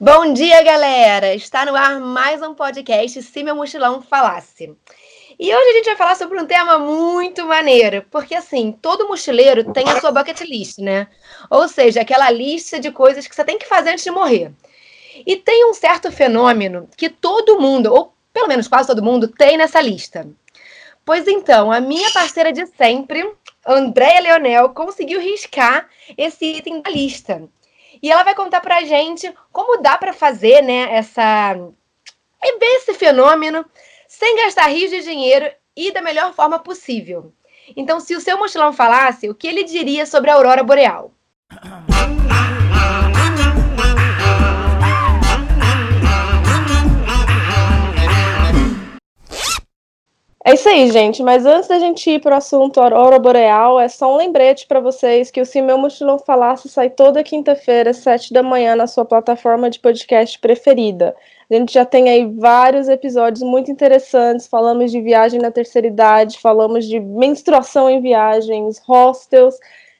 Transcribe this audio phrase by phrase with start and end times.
[0.00, 1.34] Bom dia, galera!
[1.34, 4.72] Está no ar mais um podcast Se Meu Mochilão Falasse.
[5.36, 9.72] E hoje a gente vai falar sobre um tema muito maneiro, porque assim, todo mochileiro
[9.72, 11.08] tem a sua bucket list, né?
[11.50, 14.52] Ou seja, aquela lista de coisas que você tem que fazer antes de morrer.
[15.26, 19.56] E tem um certo fenômeno que todo mundo, ou pelo menos quase todo mundo, tem
[19.56, 20.28] nessa lista.
[21.04, 23.28] Pois então, a minha parceira de sempre,
[23.66, 27.48] Andréia Leonel, conseguiu riscar esse item da lista.
[28.02, 31.56] E ela vai contar pra gente como dá para fazer, né, essa
[32.40, 33.64] é esse fenômeno
[34.06, 37.32] sem gastar rios de dinheiro e da melhor forma possível.
[37.76, 41.12] Então, se o seu mochilão falasse, o que ele diria sobre a aurora boreal?
[50.48, 51.22] É isso aí, gente.
[51.22, 54.80] Mas antes da gente ir para o assunto Aurora Boreal, é só um lembrete para
[54.80, 59.04] vocês que o Se Meu Mochilão Falasse sai toda quinta-feira, sete da manhã, na sua
[59.04, 61.14] plataforma de podcast preferida.
[61.50, 64.46] A gente já tem aí vários episódios muito interessantes.
[64.46, 69.54] Falamos de viagem na terceira idade, falamos de menstruação em viagens, hostels.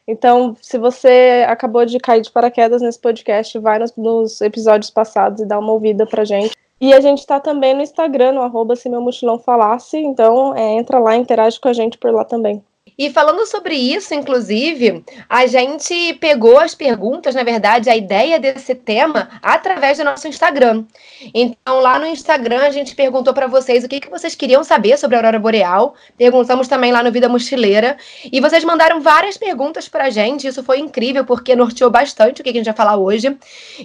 [0.06, 5.42] Então, se você acabou de cair de paraquedas nesse podcast, vai nos, nos episódios passados
[5.42, 6.56] e dá uma ouvida pra gente.
[6.80, 10.74] E a gente está também no Instagram, no arroba se meu mochilão falasse, então é,
[10.74, 12.64] entra lá, interage com a gente por lá também.
[12.98, 18.74] E falando sobre isso, inclusive, a gente pegou as perguntas, na verdade, a ideia desse
[18.74, 20.84] tema através do nosso Instagram.
[21.32, 24.98] Então, lá no Instagram, a gente perguntou para vocês o que, que vocês queriam saber
[24.98, 25.94] sobre a Aurora Boreal.
[26.16, 27.96] Perguntamos também lá no Vida Mochileira.
[28.32, 30.48] E vocês mandaram várias perguntas para a gente.
[30.48, 33.36] Isso foi incrível, porque norteou bastante o que a gente vai falar hoje.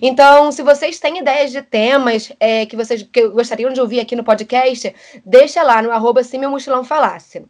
[0.02, 4.16] Então, se vocês têm ideias de temas é, que vocês que gostariam de ouvir aqui
[4.16, 4.92] no podcast,
[5.23, 7.45] deixa lá no arroba se meu mochilão falasse.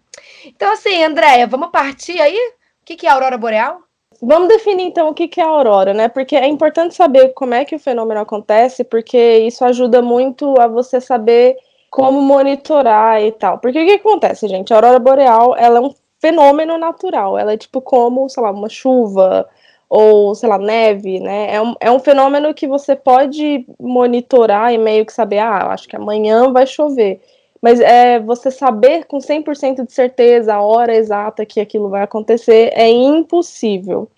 [0.46, 2.38] Então, assim, Andréia, vamos partir aí?
[2.38, 3.80] O que é a aurora boreal?
[4.22, 6.08] Vamos definir então o que é a aurora, né?
[6.08, 10.68] Porque é importante saber como é que o fenômeno acontece, porque isso ajuda muito a
[10.68, 11.58] você saber
[11.90, 13.58] como monitorar e tal.
[13.60, 14.74] Porque o que acontece, gente?
[14.74, 17.38] A aurora boreal, ela é um fenômeno natural.
[17.38, 19.48] Ela é tipo como, sei lá, uma chuva
[19.90, 21.54] ou, sei lá, neve, né?
[21.54, 25.88] É um, é um fenômeno que você pode monitorar e meio que saber, ah, acho
[25.88, 27.22] que amanhã vai chover.
[27.64, 32.74] Mas é, você saber com 100% de certeza a hora exata que aquilo vai acontecer
[32.74, 34.10] é impossível.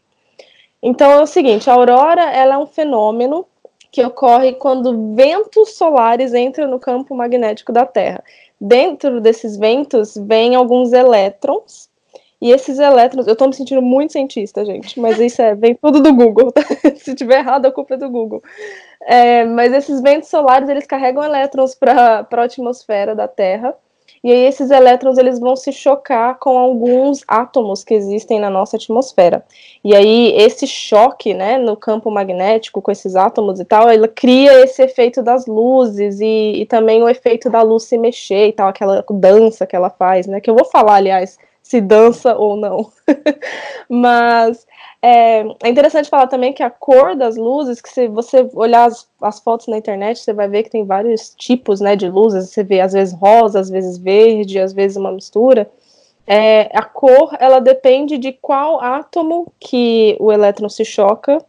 [0.81, 3.45] Então é o seguinte, a aurora ela é um fenômeno
[3.91, 8.23] que ocorre quando ventos solares entram no campo magnético da Terra.
[8.59, 11.87] Dentro desses ventos vêm alguns elétrons
[12.41, 16.01] e esses elétrons, eu tô me sentindo muito cientista, gente, mas isso é, vem tudo
[16.01, 16.51] do Google.
[16.51, 16.61] Tá?
[16.97, 18.43] Se tiver errado, a culpa é do Google.
[19.01, 23.75] É, mas esses ventos solares eles carregam elétrons para a atmosfera da Terra.
[24.23, 28.75] E aí esses elétrons eles vão se chocar com alguns átomos que existem na nossa
[28.75, 29.45] atmosfera.
[29.83, 34.63] E aí esse choque, né, no campo magnético com esses átomos e tal, ele cria
[34.63, 38.67] esse efeito das luzes e, e também o efeito da luz se mexer e tal,
[38.67, 42.91] aquela dança que ela faz, né, que eu vou falar, aliás, se dança ou não.
[43.89, 44.67] Mas
[45.01, 49.09] é, é, interessante falar também que a cor das luzes, que se você olhar as,
[49.19, 52.49] as, fotos na internet, você vai ver que tem vários tipos né, de luzes.
[52.49, 55.67] Você vê às vezes rosa, às vezes verde, às vezes uma mistura.
[56.27, 61.43] É, a cor ela depende de qual átomo que o elétron se choca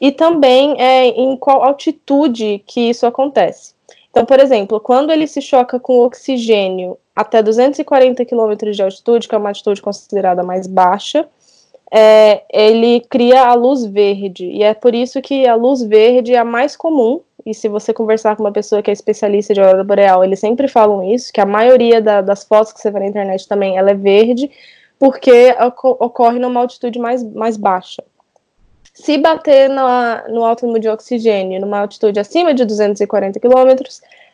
[0.00, 3.74] e também é, em qual altitude que isso acontece.
[4.12, 9.34] Então, por exemplo, quando ele se choca com oxigênio até 240 km de altitude, que
[9.34, 11.26] é uma altitude considerada mais baixa,
[11.90, 14.44] é, ele cria a luz verde.
[14.44, 17.22] E é por isso que a luz verde é a mais comum.
[17.44, 20.68] E se você conversar com uma pessoa que é especialista de aurora boreal, eles sempre
[20.68, 23.90] falam isso, que a maioria da, das fotos que você vê na internet também ela
[23.90, 24.50] é verde,
[24.98, 28.04] porque ocorre numa altitude mais, mais baixa.
[28.92, 33.82] Se bater na, no átomo de oxigênio numa altitude acima de 240 km,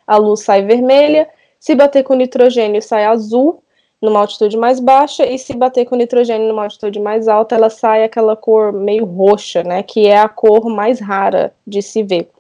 [0.07, 1.29] a luz sai vermelha.
[1.61, 3.63] Se bater com nitrogênio, sai azul
[4.01, 8.05] numa altitude mais baixa, e se bater com nitrogênio numa altitude mais alta, ela sai
[8.05, 9.83] aquela cor meio roxa, né?
[9.83, 12.31] Que é a cor mais rara de se ver.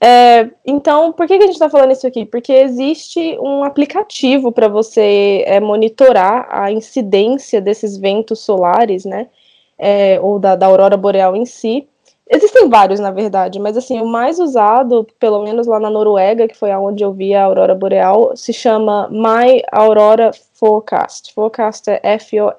[0.00, 2.24] É, então, por que, que a gente está falando isso aqui?
[2.24, 9.28] Porque existe um aplicativo para você é, monitorar a incidência desses ventos solares, né?
[9.82, 11.88] É, ou da, da aurora boreal em si,
[12.32, 16.56] Existem vários, na verdade, mas assim, o mais usado, pelo menos lá na Noruega, que
[16.56, 21.34] foi aonde eu vi a aurora boreal, se chama My Aurora Forecast.
[21.34, 22.54] Forecast é F-O-R-E-C-A-S-T,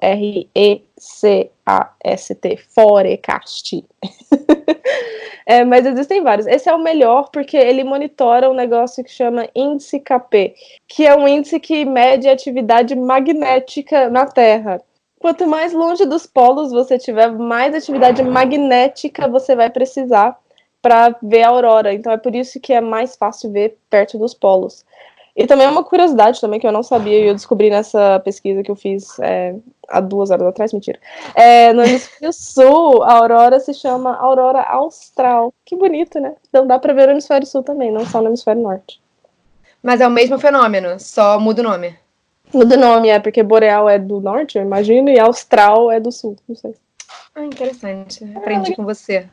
[2.68, 3.82] Forecast.
[5.46, 6.46] é, mas existem vários.
[6.46, 10.54] Esse é o melhor porque ele monitora um negócio que chama índice KP,
[10.86, 14.82] que é um índice que mede a atividade magnética na Terra.
[15.22, 20.36] Quanto mais longe dos polos você tiver, mais atividade magnética você vai precisar
[20.82, 21.94] para ver a aurora.
[21.94, 24.84] Então é por isso que é mais fácil ver perto dos polos.
[25.36, 28.64] E também é uma curiosidade também que eu não sabia e eu descobri nessa pesquisa
[28.64, 29.54] que eu fiz é,
[29.88, 30.98] há duas horas atrás, mentira.
[31.36, 35.54] É, no hemisfério sul, a aurora se chama aurora austral.
[35.64, 36.34] Que bonito, né?
[36.48, 39.00] Então dá para ver no hemisfério sul também, não só no hemisfério norte.
[39.80, 42.01] Mas é o mesmo fenômeno, só muda o nome.
[42.52, 46.12] Muda o nome, é porque boreal é do norte, eu imagino, e austral é do
[46.12, 46.74] sul, não sei.
[47.34, 48.24] Ah, interessante.
[48.36, 49.26] Aprendi ah, com você.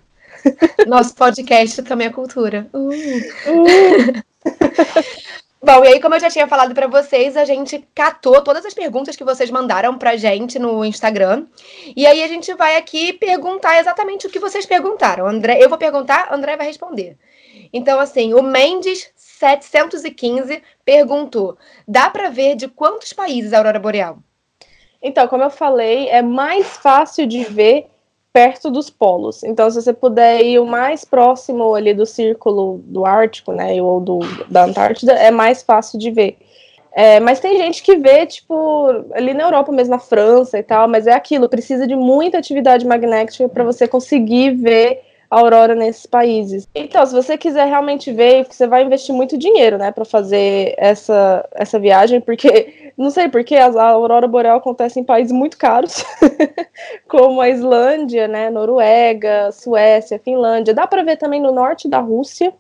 [0.88, 2.68] Nosso podcast também é cultura.
[2.74, 2.90] Uh.
[2.90, 4.24] Uh.
[5.62, 8.74] Bom, e aí, como eu já tinha falado para vocês, a gente catou todas as
[8.74, 11.46] perguntas que vocês mandaram pra gente no Instagram.
[11.98, 15.28] E aí a gente vai aqui perguntar exatamente o que vocês perguntaram.
[15.28, 17.18] André, eu vou perguntar, André vai responder.
[17.72, 21.58] Então, assim, o Mendes 715 perguntou:
[21.88, 24.20] dá para ver de quantos países a aurora boreal?
[25.02, 27.88] Então, como eu falei, é mais fácil de ver
[28.34, 29.44] perto dos polos.
[29.44, 34.00] Então, se você puder ir o mais próximo ali do círculo do Ártico, né, ou
[34.00, 34.20] do,
[34.50, 36.38] da Antártida, é mais fácil de ver.
[36.92, 40.88] É, mas tem gente que vê, tipo, ali na Europa mesmo, na França e tal,
[40.88, 46.68] mas é aquilo, precisa de muita atividade magnética para você conseguir ver aurora nesses países.
[46.74, 51.48] Então, se você quiser realmente ver, você vai investir muito dinheiro, né, para fazer essa,
[51.54, 56.04] essa viagem, porque não sei porque a aurora boreal acontece em países muito caros,
[57.08, 60.74] como a Islândia, né, Noruega, Suécia, Finlândia.
[60.74, 62.52] Dá para ver também no norte da Rússia,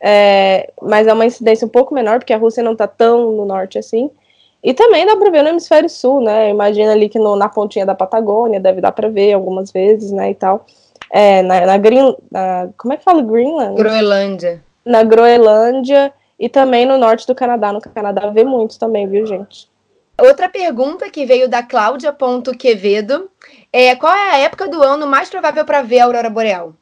[0.00, 3.44] é, mas é uma incidência um pouco menor, porque a Rússia não está tão no
[3.44, 4.10] norte assim.
[4.62, 6.50] E também dá para ver no hemisfério sul, né?
[6.50, 10.30] Imagina ali que no, na pontinha da Patagônia deve dar para ver algumas vezes, né,
[10.30, 10.66] e tal
[11.10, 13.76] é, na, na, Green, na, como é que fala Greenland?
[13.76, 14.62] Groenlândia.
[14.84, 17.72] Na Groenlândia e também no norte do Canadá.
[17.72, 19.68] No Canadá vê muito também, viu, gente?
[20.20, 23.30] Outra pergunta que veio da Cláudia.quevedo
[23.72, 26.74] é qual é a época do ano mais provável para ver a aurora boreal?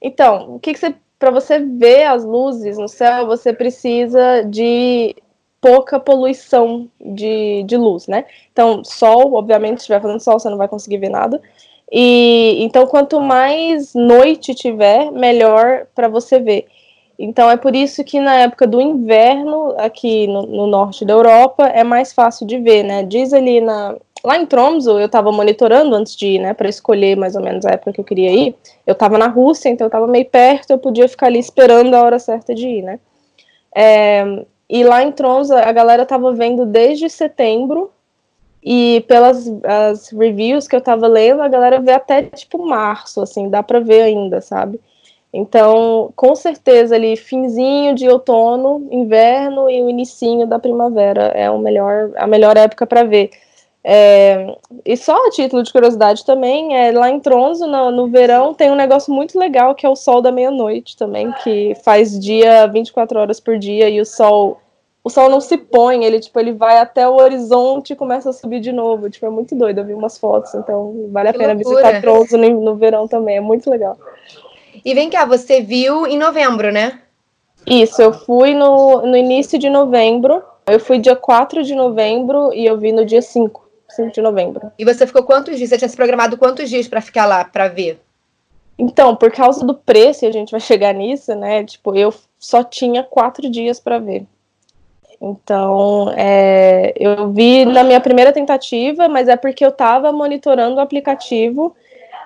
[0.00, 5.14] Então, o que, que você para você ver as luzes no céu, você precisa de
[5.60, 8.24] pouca poluição de, de luz, né?
[8.52, 11.40] Então, sol, obviamente, se estiver fazendo sol, você não vai conseguir ver nada.
[11.92, 16.66] E então quanto mais noite tiver, melhor para você ver.
[17.18, 21.66] Então é por isso que na época do inverno, aqui no, no, norte da Europa,
[21.66, 23.02] é mais fácil de ver, né?
[23.02, 23.94] Diz ali na
[24.24, 27.66] lá em Tromsø, eu estava monitorando antes de ir, né, para escolher mais ou menos
[27.66, 28.54] a época que eu queria ir.
[28.86, 32.02] Eu estava na Rússia, então eu estava meio perto, eu podia ficar ali esperando a
[32.02, 33.00] hora certa de ir, né?
[33.74, 34.24] É,
[34.70, 37.90] e lá em Tromsø, a galera estava vendo desde setembro
[38.62, 43.48] e pelas as reviews que eu tava lendo, a galera vê até tipo março, assim,
[43.48, 44.80] dá para ver ainda, sabe?
[45.32, 51.58] Então, com certeza ali finzinho de outono, inverno e o inicinho da primavera é o
[51.58, 53.30] melhor, a melhor época para ver.
[53.84, 54.54] É,
[54.84, 58.70] e só a título de curiosidade também, é, lá em Tronzo, no, no verão, tem
[58.70, 63.18] um negócio muito legal que é o sol da meia-noite também, que faz dia 24
[63.18, 64.61] horas por dia e o sol
[65.04, 68.32] o sol não se põe, ele tipo, ele vai até o horizonte e começa a
[68.32, 69.10] subir de novo.
[69.10, 69.78] Tipo, é muito doido.
[69.78, 71.76] Eu vi umas fotos, então vale a que pena loucura.
[71.76, 73.98] visitar Tronzo no, no verão também, é muito legal.
[74.84, 77.00] E vem cá, você viu em novembro, né?
[77.66, 80.42] Isso, eu fui no, no início de novembro.
[80.66, 84.70] Eu fui dia 4 de novembro e eu vi no dia 5, 5 de novembro.
[84.78, 85.70] E você ficou quantos dias?
[85.70, 88.00] Você tinha se programado quantos dias para ficar lá, para ver?
[88.78, 91.64] Então, por causa do preço, e a gente vai chegar nisso, né?
[91.64, 94.26] Tipo, eu só tinha quatro dias para ver.
[95.24, 100.80] Então, é, eu vi na minha primeira tentativa, mas é porque eu estava monitorando o
[100.80, 101.76] aplicativo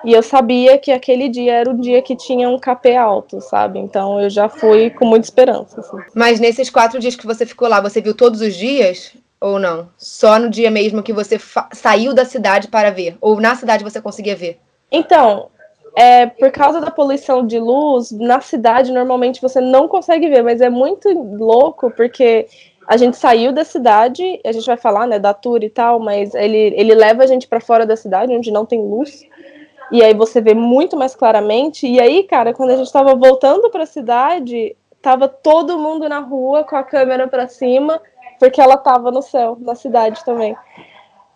[0.02, 3.78] e eu sabia que aquele dia era o dia que tinha um KP alto, sabe?
[3.78, 5.80] Então eu já fui com muita esperança.
[5.80, 5.98] Assim.
[6.14, 9.90] Mas nesses quatro dias que você ficou lá, você viu todos os dias ou não?
[9.98, 11.38] Só no dia mesmo que você
[11.72, 13.18] saiu da cidade para ver?
[13.20, 14.58] Ou na cidade você conseguia ver?
[14.90, 15.48] Então,
[15.94, 20.60] é, por causa da poluição de luz, na cidade normalmente você não consegue ver, mas
[20.60, 22.46] é muito louco porque
[22.86, 26.34] a gente saiu da cidade, a gente vai falar, né, da tour e tal, mas
[26.34, 29.24] ele, ele leva a gente para fora da cidade, onde não tem luz,
[29.90, 31.86] e aí você vê muito mais claramente.
[31.86, 36.20] E aí, cara, quando a gente estava voltando para a cidade, tava todo mundo na
[36.20, 38.00] rua com a câmera para cima,
[38.38, 40.56] porque ela tava no céu, na cidade também.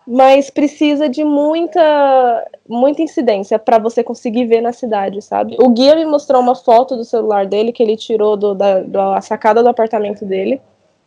[0.07, 5.55] Mas precisa de muita muita incidência para você conseguir ver na cidade, sabe?
[5.59, 9.21] O guia me mostrou uma foto do celular dele que ele tirou do, da, da
[9.21, 10.59] sacada do apartamento dele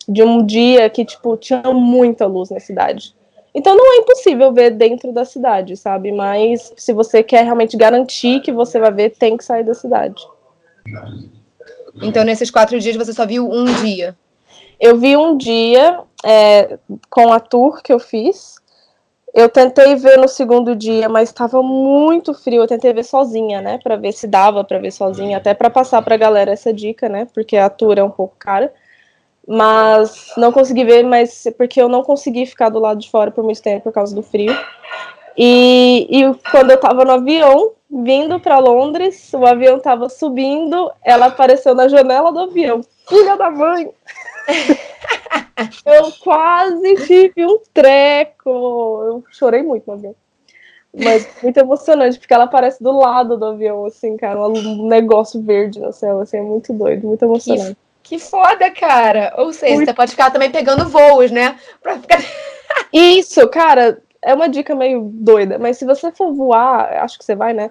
[0.08, 3.14] de um dia que, tipo, tinha muita luz na cidade.
[3.54, 6.10] Então não é impossível ver dentro da cidade, sabe?
[6.10, 10.26] Mas se você quer realmente garantir que você vai ver, tem que sair da cidade.
[12.02, 14.16] Então, nesses quatro dias, você só viu um dia?
[14.80, 18.56] Eu vi um dia é, com a tour que eu fiz.
[19.32, 22.62] Eu tentei ver no segundo dia, mas estava muito frio.
[22.62, 26.02] Eu tentei ver sozinha, né, para ver se dava para ver sozinha, até para passar
[26.02, 28.72] para a galera essa dica, né, porque a tour é um pouco cara.
[29.46, 33.44] Mas não consegui ver, mas porque eu não consegui ficar do lado de fora por
[33.44, 34.56] muito tempo por causa do frio.
[35.36, 41.26] E, e quando eu estava no avião, vindo para Londres, o avião estava subindo, ela
[41.26, 42.80] apareceu na janela do avião.
[43.08, 43.90] Filha da mãe!
[45.84, 48.48] eu quase tive um treco.
[48.48, 50.14] Eu chorei muito no avião.
[50.96, 55.80] Mas muito emocionante, porque ela aparece do lado do avião, assim, cara, um negócio verde
[55.80, 57.76] no céu, assim, é muito doido, muito emocionante.
[58.04, 59.32] Que, foda, cara!
[59.38, 59.88] Ou seja, muito...
[59.88, 61.56] você pode ficar também pegando voos, né?
[61.82, 62.18] Pra ficar...
[62.92, 67.34] Isso, cara, é uma dica meio doida, mas se você for voar, acho que você
[67.34, 67.70] vai, né?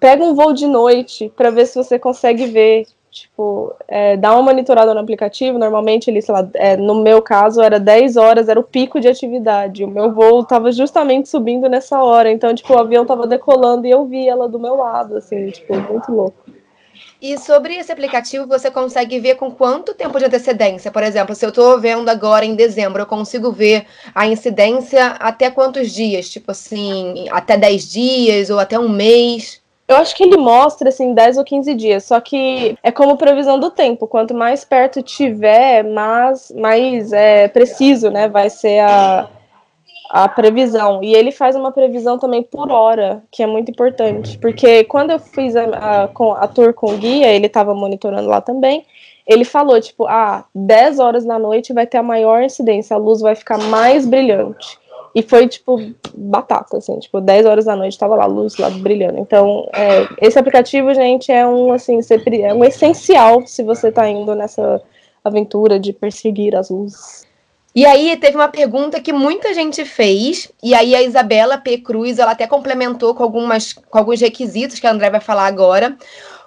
[0.00, 2.86] Pega um voo de noite para ver se você consegue ver.
[3.10, 5.56] Tipo, é, dá uma monitorada no aplicativo.
[5.56, 9.06] Normalmente, ele, sei lá, é, no meu caso, era 10 horas, era o pico de
[9.06, 9.84] atividade.
[9.84, 12.28] O meu voo tava justamente subindo nessa hora.
[12.28, 15.74] Então, tipo, o avião tava decolando e eu vi ela do meu lado, assim, tipo,
[15.76, 16.44] muito louco.
[17.20, 20.90] E sobre esse aplicativo, você consegue ver com quanto tempo de antecedência?
[20.90, 25.50] Por exemplo, se eu estou vendo agora em dezembro, eu consigo ver a incidência até
[25.50, 26.28] quantos dias?
[26.28, 29.62] Tipo assim, até 10 dias ou até um mês?
[29.86, 33.60] Eu acho que ele mostra, assim, 10 ou 15 dias, só que é como previsão
[33.60, 34.06] do tempo.
[34.06, 39.28] Quanto mais perto tiver, mais, mais é, preciso, né, vai ser a,
[40.10, 41.02] a previsão.
[41.02, 44.38] E ele faz uma previsão também por hora, que é muito importante.
[44.38, 48.84] Porque quando eu fiz a, a, a tour com guia, ele estava monitorando lá também.
[49.26, 53.22] Ele falou, tipo, ah, 10 horas da noite vai ter a maior incidência, a luz
[53.22, 54.78] vai ficar mais brilhante.
[55.14, 55.80] E foi, tipo,
[56.14, 59.18] batata, assim, tipo, 10 horas da noite tava lá, a luz lá brilhando.
[59.18, 62.00] Então, é, esse aplicativo, gente, é um, assim,
[62.42, 64.82] é um essencial se você tá indo nessa
[65.24, 67.26] aventura de perseguir as luzes.
[67.74, 71.78] E aí teve uma pergunta que muita gente fez, e aí a Isabela P.
[71.78, 75.96] Cruz, ela até complementou com, algumas, com alguns requisitos que a André vai falar agora.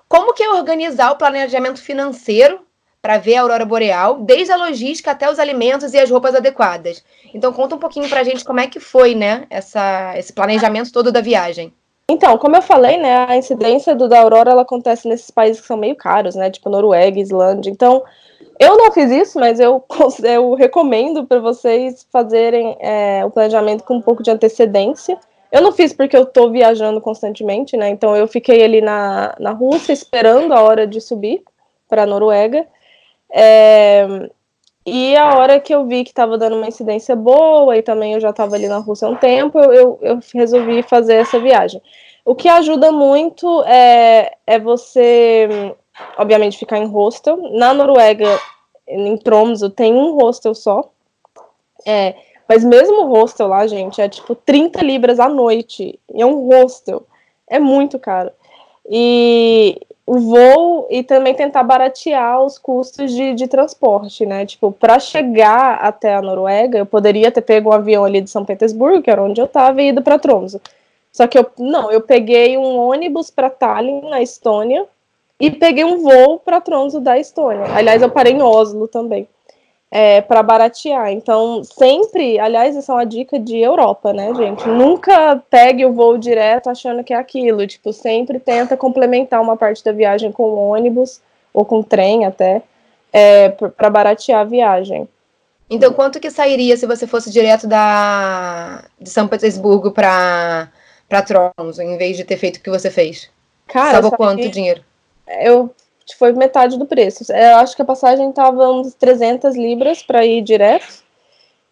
[0.07, 2.61] Como que é organizar o planejamento financeiro
[3.01, 7.03] para ver a aurora boreal, desde a logística até os alimentos e as roupas adequadas?
[7.33, 10.93] Então conta um pouquinho para a gente como é que foi, né, essa, esse planejamento
[10.93, 11.73] todo da viagem.
[12.09, 15.67] Então, como eu falei, né, a incidência do, da aurora ela acontece nesses países que
[15.67, 17.69] são meio caros, né, tipo Noruega, Islândia.
[17.69, 18.01] Então,
[18.59, 19.83] eu não fiz isso, mas eu,
[20.23, 25.17] eu recomendo para vocês fazerem é, o planejamento com um pouco de antecedência.
[25.51, 27.89] Eu não fiz porque eu estou viajando constantemente, né?
[27.89, 31.41] Então eu fiquei ali na, na Rússia esperando a hora de subir
[31.87, 32.67] para a Noruega.
[33.31, 34.29] É,
[34.85, 38.19] e a hora que eu vi que estava dando uma incidência boa e também eu
[38.19, 41.81] já estava ali na Rússia há um tempo, eu, eu resolvi fazer essa viagem.
[42.23, 45.75] O que ajuda muito é, é você
[46.17, 47.37] obviamente, ficar em hostel.
[47.53, 48.39] Na Noruega,
[48.87, 50.89] em Tromsø, tem um hostel só.
[51.85, 52.15] É,
[52.47, 55.99] mas mesmo o hostel lá, gente, é tipo 30 libras à noite.
[56.13, 57.05] É um hostel.
[57.47, 58.31] É muito caro.
[58.89, 64.45] E o voo e também tentar baratear os custos de, de transporte, né?
[64.45, 68.45] Tipo, para chegar até a Noruega, eu poderia ter pego um avião ali de São
[68.45, 70.59] Petersburgo, que era onde eu estava, e ido para Tromsø.
[71.11, 74.85] Só que eu não, eu peguei um ônibus para Tallinn, na Estônia,
[75.39, 77.65] e peguei um voo para Tronzo da Estônia.
[77.75, 79.27] Aliás, eu parei em Oslo também.
[79.89, 81.11] É, para baratear.
[81.11, 84.67] Então, sempre, aliás, isso é uma dica de Europa, né, gente?
[84.67, 87.65] Nunca pegue o voo direto achando que é aquilo.
[87.65, 91.21] Tipo, sempre tenta complementar uma parte da viagem com ônibus
[91.53, 92.61] ou com trem até,
[93.13, 95.07] é, para baratear a viagem.
[95.69, 100.69] Então, quanto que sairia se você fosse direto da de São Petersburgo para
[101.07, 103.29] para Tromso, em vez de ter feito o que você fez?
[103.67, 104.81] Cara, Salvo quanto dinheiro?
[105.27, 105.73] Eu
[106.17, 107.31] foi metade do preço.
[107.31, 111.05] Eu acho que a passagem tava uns 300 libras para ir direto.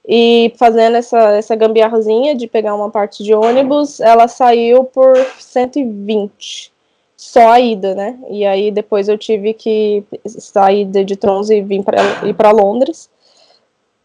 [0.07, 6.71] E fazendo essa, essa gambiarrazinha de pegar uma parte de ônibus, ela saiu por 120.
[7.17, 8.19] Só a ida, né?
[8.29, 13.09] E aí depois eu tive que sair de, Trons e vir para ir para Londres,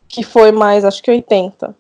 [0.09, 1.75] que foi mais, acho que 80.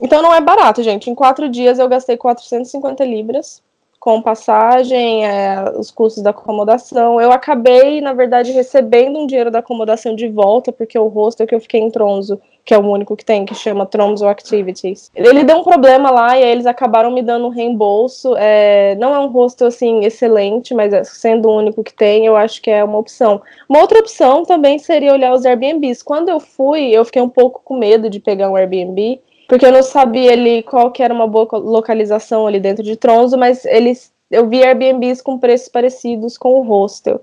[0.00, 1.08] Então não é barato, gente.
[1.08, 3.62] Em quatro dias eu gastei 450 libras
[4.02, 7.20] com passagem, é, os custos da acomodação.
[7.20, 11.54] Eu acabei, na verdade, recebendo um dinheiro da acomodação de volta, porque o hostel que
[11.54, 15.44] eu fiquei em Tronzo, que é o único que tem, que chama Tronzo Activities, ele
[15.44, 18.34] deu um problema lá e aí eles acabaram me dando um reembolso.
[18.36, 22.34] É, não é um hostel, assim, excelente, mas é, sendo o único que tem, eu
[22.34, 23.40] acho que é uma opção.
[23.68, 26.02] Uma outra opção também seria olhar os Airbnbs.
[26.02, 29.20] Quando eu fui, eu fiquei um pouco com medo de pegar um Airbnb,
[29.52, 33.36] porque eu não sabia ali qual que era uma boa localização ali dentro de Tronzo,
[33.36, 37.20] mas eles eu vi Airbnbs com preços parecidos com o hostel.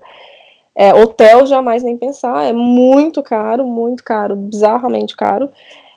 [0.72, 5.50] É, hotel jamais nem pensar, é muito caro, muito caro, bizarramente caro.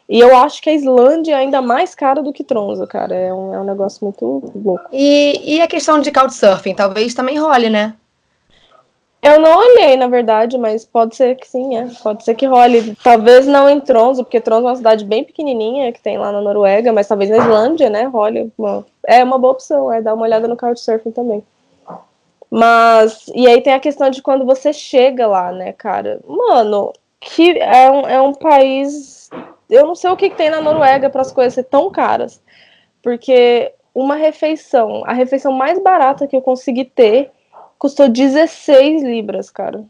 [0.10, 3.14] E eu acho que a Islândia é ainda mais cara do que Tronzo, cara.
[3.14, 4.86] É um, é um negócio muito louco.
[4.92, 6.74] E, e a questão de Couchsurfing?
[6.74, 7.94] Talvez também role, né?
[9.24, 11.88] Eu não olhei, na verdade, mas pode ser que sim, é.
[12.04, 12.94] Pode ser que role.
[13.02, 16.42] Talvez não em Tronzo, porque Tronzo é uma cidade bem pequenininha que tem lá na
[16.42, 18.52] Noruega, mas talvez na Islândia, né, role.
[19.08, 21.42] É uma boa opção, é dar uma olhada no Couchsurfing também.
[22.52, 26.20] Mas, e aí tem a questão de quando você chega lá, né, cara?
[26.28, 29.30] Mano, que é um, é um país.
[29.70, 32.42] Eu não sei o que, que tem na Noruega para as coisas ser tão caras.
[33.02, 37.32] Porque uma refeição, a refeição mais barata que eu consegui ter
[37.84, 39.84] custou 16 libras, cara.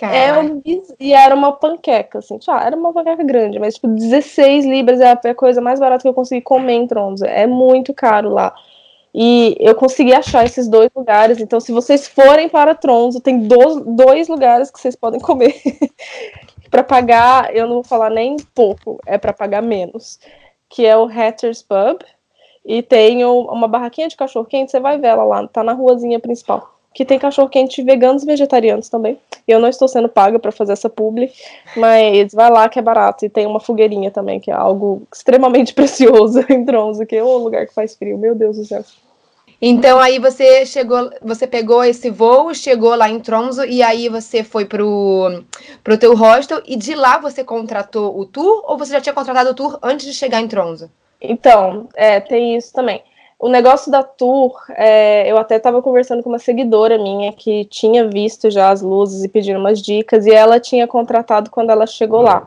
[0.00, 0.60] É um,
[0.98, 2.36] e era uma panqueca, assim.
[2.36, 6.02] Tipo, ah, era uma panqueca grande, mas tipo, 16 libras é a coisa mais barata
[6.02, 7.24] que eu consegui comer em Tromsø.
[7.24, 8.52] É muito caro lá.
[9.14, 11.38] E eu consegui achar esses dois lugares.
[11.38, 15.54] Então, se vocês forem para Tronzo, tem dois, dois lugares que vocês podem comer.
[16.68, 20.18] para pagar, eu não vou falar nem pouco, é para pagar menos.
[20.68, 22.02] Que é o Hatter's Pub.
[22.64, 26.20] E tem uma barraquinha de cachorro quente, você vai ver ela lá, tá na ruazinha
[26.20, 29.18] principal que tem cachorro quente veganos e vegetarianos também.
[29.48, 31.32] Eu não estou sendo paga para fazer essa publi,
[31.76, 33.24] mas vai lá que é barato.
[33.24, 37.36] E tem uma fogueirinha também, que é algo extremamente precioso em Tronzo, que é um
[37.38, 38.84] lugar que faz frio, meu Deus do céu.
[39.64, 44.42] Então aí você chegou, você pegou esse voo, chegou lá em Tronzo e aí você
[44.42, 45.44] foi pro,
[45.84, 49.50] pro teu hostel e de lá você contratou o tour ou você já tinha contratado
[49.50, 50.90] o tour antes de chegar em Tronzo?
[51.22, 53.02] Então, é, tem isso também.
[53.38, 58.08] O negócio da tour, é, eu até estava conversando com uma seguidora minha que tinha
[58.08, 62.20] visto já as luzes e pedindo umas dicas, e ela tinha contratado quando ela chegou
[62.20, 62.46] lá.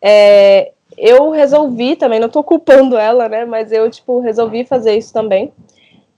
[0.00, 3.44] É, eu resolvi também, não estou culpando ela, né?
[3.44, 5.52] Mas eu, tipo, resolvi fazer isso também.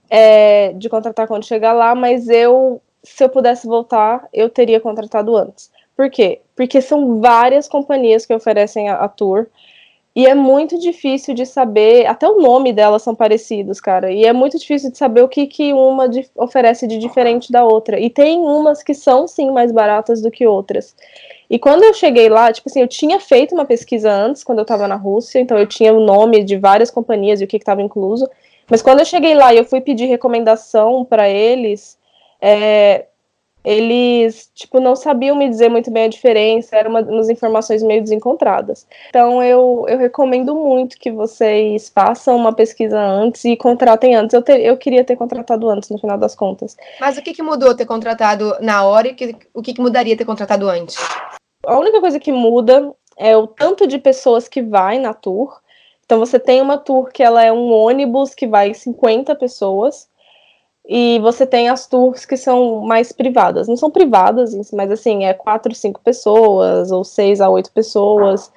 [0.09, 5.35] É, de contratar quando chegar lá, mas eu, se eu pudesse voltar, eu teria contratado
[5.35, 5.71] antes.
[5.95, 6.41] Por quê?
[6.55, 9.47] Porque são várias companhias que oferecem a, a tour.
[10.15, 14.09] E é muito difícil de saber, até o nome delas são parecidos, cara.
[14.13, 17.65] E é muito difícil de saber o que, que uma de, oferece de diferente da
[17.65, 17.99] outra.
[17.99, 20.95] E tem umas que são sim mais baratas do que outras.
[21.49, 24.63] E quando eu cheguei lá, tipo assim, eu tinha feito uma pesquisa antes, quando eu
[24.63, 27.81] estava na Rússia, então eu tinha o nome de várias companhias e o que estava
[27.81, 28.25] incluso.
[28.71, 31.99] Mas quando eu cheguei lá e eu fui pedir recomendação para eles,
[32.41, 33.05] é,
[33.65, 38.01] eles, tipo, não sabiam me dizer muito bem a diferença, eram uma, umas informações meio
[38.01, 38.85] desencontradas.
[39.09, 44.35] Então, eu, eu recomendo muito que vocês façam uma pesquisa antes e contratem antes.
[44.35, 46.77] Eu, ter, eu queria ter contratado antes, no final das contas.
[46.99, 50.15] Mas o que, que mudou ter contratado na hora e que, o que, que mudaria
[50.15, 50.97] ter contratado antes?
[51.65, 55.59] A única coisa que muda é o tanto de pessoas que vai na tour.
[56.05, 60.07] Então, você tem uma tour que ela é um ônibus que vai 50 pessoas,
[60.87, 63.67] e você tem as tours que são mais privadas.
[63.67, 68.51] Não são privadas, mas assim, é quatro, cinco pessoas, ou seis a oito pessoas.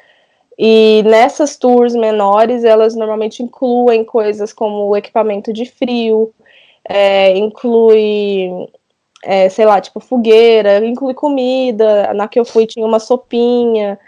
[0.59, 6.35] E nessas tours menores, elas normalmente incluem coisas como equipamento de frio,
[6.85, 8.51] é, inclui,
[9.25, 12.13] é, sei lá, tipo fogueira, inclui comida.
[12.15, 13.99] Na que eu fui tinha uma sopinha,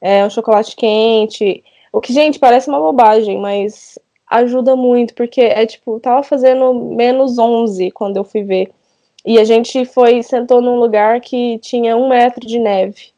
[0.00, 1.62] é, um chocolate quente.
[1.92, 3.98] O que, gente, parece uma bobagem, mas
[4.30, 8.70] ajuda muito, porque é tipo, tava fazendo menos 11 quando eu fui ver.
[9.26, 13.08] E a gente foi, sentou num lugar que tinha um metro de neve.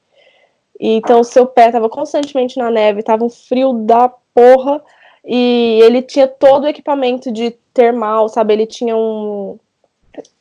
[0.81, 4.83] E, então seu pé tava constantemente na neve, tava um frio da porra.
[5.25, 8.55] E ele tinha todo o equipamento de termal, sabe?
[8.55, 9.59] Ele tinha um,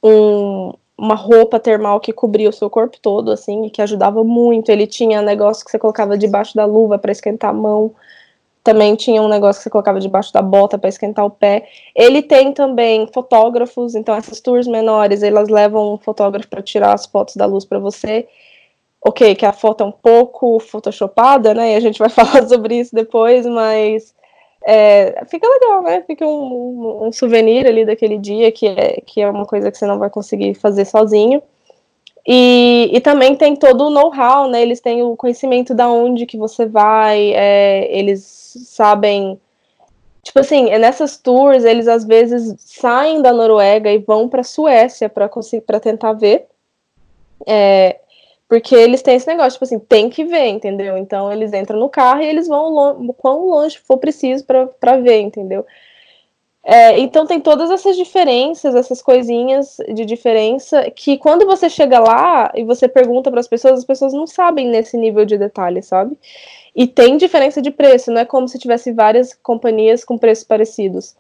[0.02, 4.70] um, uma roupa termal que cobria o seu corpo todo, assim, que ajudava muito.
[4.70, 7.94] Ele tinha negócio que você colocava debaixo da luva para esquentar a mão
[8.64, 11.68] também tinha um negócio que você colocava debaixo da bota para esquentar o pé.
[11.96, 17.06] Ele tem também fotógrafos, então essas tours menores, elas levam um fotógrafo para tirar as
[17.06, 18.28] fotos da luz para você.
[19.04, 21.74] Ok, que a foto é um pouco photoshopada, né?
[21.74, 24.14] E a gente vai falar sobre isso depois, mas
[24.64, 26.04] é, fica legal, né?
[26.06, 29.88] Fica um, um, souvenir ali daquele dia, que é, que é uma coisa que você
[29.88, 31.42] não vai conseguir fazer sozinho.
[32.28, 34.62] E, e também tem todo o know-how, né?
[34.62, 38.22] Eles têm o conhecimento da onde que você vai, é, eles
[38.66, 39.40] sabem.
[40.24, 45.28] Tipo assim, nessas tours, eles às vezes saem da Noruega e vão para Suécia para
[45.28, 46.46] conseguir para tentar ver.
[47.48, 48.00] É,
[48.48, 50.98] porque eles têm esse negócio, tipo assim, tem que ver, entendeu?
[50.98, 55.22] Então eles entram no carro e eles vão lo quão longe for preciso para ver,
[55.22, 55.66] entendeu?
[56.64, 62.52] É, então tem todas essas diferenças, essas coisinhas de diferença que quando você chega lá
[62.56, 66.16] e você pergunta para as pessoas, as pessoas não sabem nesse nível de detalhe, sabe?
[66.76, 71.16] E tem diferença de preço, não é como se tivesse várias companhias com preços parecidos.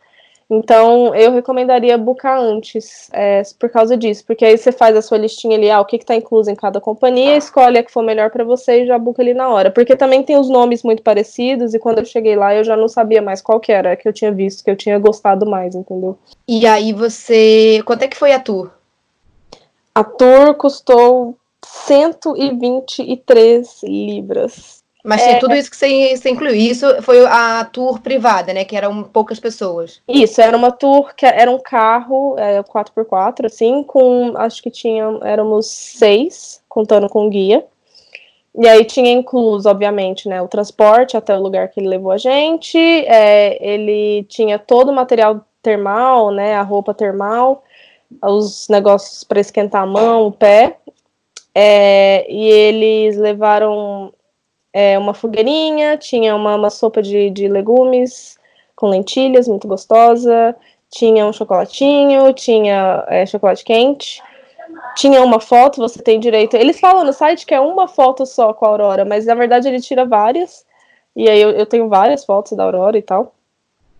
[0.53, 5.17] Então, eu recomendaria buscar antes, é, por causa disso, porque aí você faz a sua
[5.17, 8.29] listinha ali, ah, o que está incluso em cada companhia, escolhe a que for melhor
[8.29, 9.71] para você e já buca ali na hora.
[9.71, 12.89] Porque também tem os nomes muito parecidos, e quando eu cheguei lá, eu já não
[12.89, 16.19] sabia mais qual que era que eu tinha visto, que eu tinha gostado mais, entendeu?
[16.45, 17.81] E aí você.
[17.85, 18.71] Quanto é que foi a tour?
[19.95, 24.80] A tour custou 123 libras.
[25.03, 26.55] Mas é, tudo isso que você, você incluiu.
[26.55, 28.63] Isso foi a tour privada, né?
[28.63, 30.01] Que eram poucas pessoas.
[30.07, 34.33] Isso, era uma tour que era um carro é, 4x4, assim, com.
[34.37, 35.05] Acho que tinha.
[35.23, 37.65] Éramos seis, contando com guia.
[38.53, 42.17] E aí tinha incluso, obviamente, né, o transporte até o lugar que ele levou a
[42.17, 42.77] gente.
[42.77, 46.55] É, ele tinha todo o material termal, né?
[46.55, 47.63] A roupa termal,
[48.21, 50.77] os negócios para esquentar a mão, o pé.
[51.55, 54.13] É, e eles levaram
[54.73, 58.37] é, uma fogueirinha, tinha uma, uma sopa de, de legumes
[58.75, 60.55] com lentilhas, muito gostosa,
[60.89, 64.21] tinha um chocolatinho, tinha é, chocolate quente,
[64.95, 66.55] tinha uma foto, você tem direito.
[66.55, 69.67] Eles falam no site que é uma foto só com a Aurora, mas na verdade
[69.67, 70.65] ele tira várias,
[71.15, 73.35] e aí eu, eu tenho várias fotos da Aurora e tal.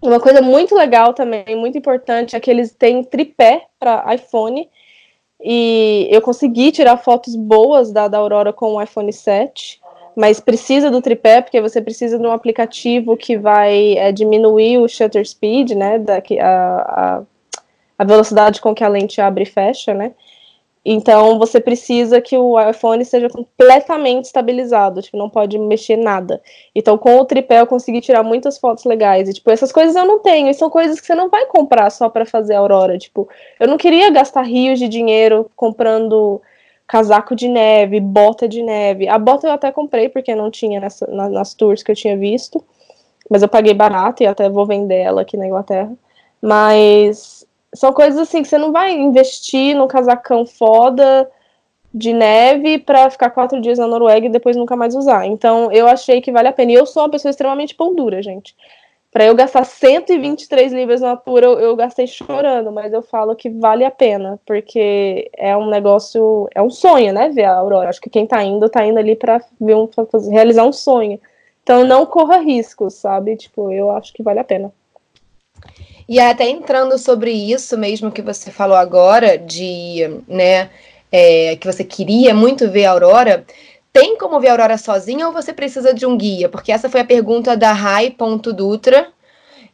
[0.01, 4.67] Uma coisa muito legal também, muito importante, é que eles têm tripé para iPhone.
[5.43, 9.80] E eu consegui tirar fotos boas da, da Aurora com o iPhone 7
[10.15, 14.87] mas precisa do tripé porque você precisa de um aplicativo que vai é, diminuir o
[14.87, 17.21] shutter speed, né, da, a,
[17.97, 20.13] a, velocidade com que a lente abre e fecha, né,
[20.83, 26.41] então você precisa que o iPhone seja completamente estabilizado, tipo, não pode mexer nada.
[26.73, 30.05] Então com o tripé eu consegui tirar muitas fotos legais, e tipo, essas coisas eu
[30.05, 32.97] não tenho, e são coisas que você não vai comprar só para fazer a aurora,
[32.97, 36.41] tipo, eu não queria gastar rios de dinheiro comprando
[36.91, 39.07] casaco de neve, bota de neve.
[39.07, 42.61] A bota eu até comprei porque não tinha nessa, nas, tours que eu tinha visto,
[43.29, 45.93] mas eu paguei barato e até vou vender ela aqui na Inglaterra.
[46.41, 51.31] Mas são coisas assim que você não vai investir num casacão foda
[51.93, 55.25] de neve para ficar quatro dias na Noruega e depois nunca mais usar.
[55.25, 56.73] Então eu achei que vale a pena.
[56.73, 58.53] E eu sou uma pessoa extremamente pão dura, gente.
[59.11, 63.49] Para eu gastar 123 libras na tour, eu, eu, gastei chorando, mas eu falo que
[63.49, 67.89] vale a pena, porque é um negócio, é um sonho, né, ver a Aurora.
[67.89, 71.19] Acho que quem tá indo, tá indo ali para ver um, pra realizar um sonho.
[71.61, 73.35] Então não corra riscos, sabe?
[73.35, 74.71] Tipo, eu acho que vale a pena.
[76.07, 80.69] E até entrando sobre isso mesmo que você falou agora, de, né,
[81.11, 83.45] é, que você queria muito ver a Aurora,
[83.93, 86.47] tem como ver a aurora sozinha ou você precisa de um guia?
[86.49, 89.11] Porque essa foi a pergunta da Rai.dutra.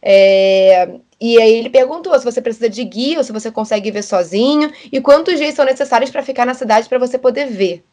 [0.01, 4.03] É, e aí ele perguntou se você precisa de guia ou se você consegue ver
[4.03, 7.83] sozinho e quantos dias são necessários para ficar na cidade para você poder ver.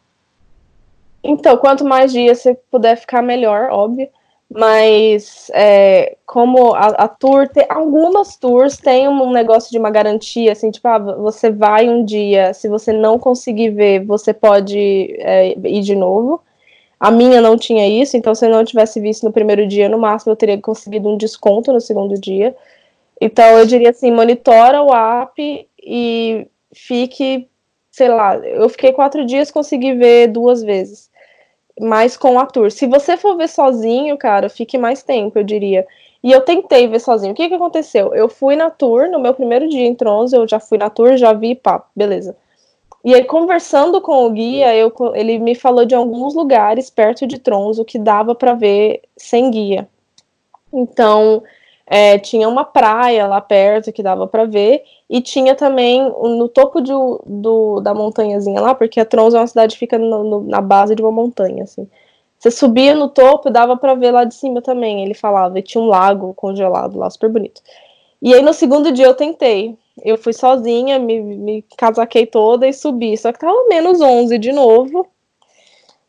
[1.22, 4.08] Então, quanto mais dias você puder ficar, melhor, óbvio.
[4.56, 10.52] Mas é, como a, a, tour tem algumas tours têm um negócio de uma garantia,
[10.52, 15.58] assim, tipo, ah, você vai um dia, se você não conseguir ver, você pode é,
[15.58, 16.40] ir de novo.
[17.00, 19.98] A minha não tinha isso, então se eu não tivesse visto no primeiro dia, no
[19.98, 22.54] máximo eu teria conseguido um desconto no segundo dia.
[23.20, 27.48] Então eu diria assim, monitora o app e fique,
[27.90, 31.10] sei lá, eu fiquei quatro dias, consegui ver duas vezes
[31.80, 32.70] mais com a tour.
[32.70, 35.86] Se você for ver sozinho, cara, fique mais tempo, eu diria.
[36.22, 37.32] E eu tentei ver sozinho.
[37.32, 38.14] O que que aconteceu?
[38.14, 41.16] Eu fui na tour, no meu primeiro dia em Tronzo, eu já fui na tour,
[41.16, 42.36] já vi, pá, beleza.
[43.04, 47.38] E aí, conversando com o guia, eu, ele me falou de alguns lugares perto de
[47.38, 49.86] Tronzo que dava para ver sem guia.
[50.72, 51.42] Então,
[51.86, 56.80] é, tinha uma praia lá perto que dava para ver, e tinha também no topo
[56.80, 56.92] de,
[57.26, 60.60] do, da montanhazinha lá, porque a Trons é uma cidade que fica no, no, na
[60.60, 61.88] base de uma montanha, assim.
[62.38, 65.82] Você subia no topo, dava para ver lá de cima também, ele falava, e tinha
[65.82, 67.62] um lago congelado lá, super bonito.
[68.20, 72.72] E aí no segundo dia eu tentei, eu fui sozinha, me, me casaquei toda e
[72.72, 75.06] subi, só que tava menos 11 de novo.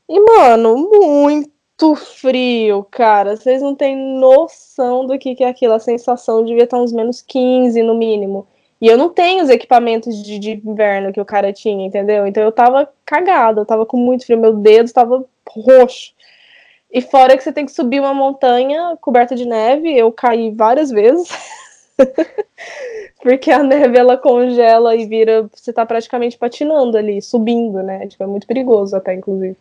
[0.07, 3.35] E, mano, muito muito frio, cara.
[3.35, 5.73] Vocês não têm noção do que, que é aquilo.
[5.73, 8.47] A sensação devia estar uns menos 15 no mínimo.
[8.79, 12.27] E eu não tenho os equipamentos de, de inverno que o cara tinha, entendeu?
[12.27, 16.13] Então eu tava cagada, eu tava com muito frio, meu dedo tava roxo.
[16.91, 20.91] E fora que você tem que subir uma montanha coberta de neve, eu caí várias
[20.91, 21.29] vezes.
[23.21, 25.49] Porque a neve ela congela e vira.
[25.53, 28.07] Você tá praticamente patinando ali, subindo, né?
[28.07, 29.57] Tipo, é muito perigoso até, inclusive.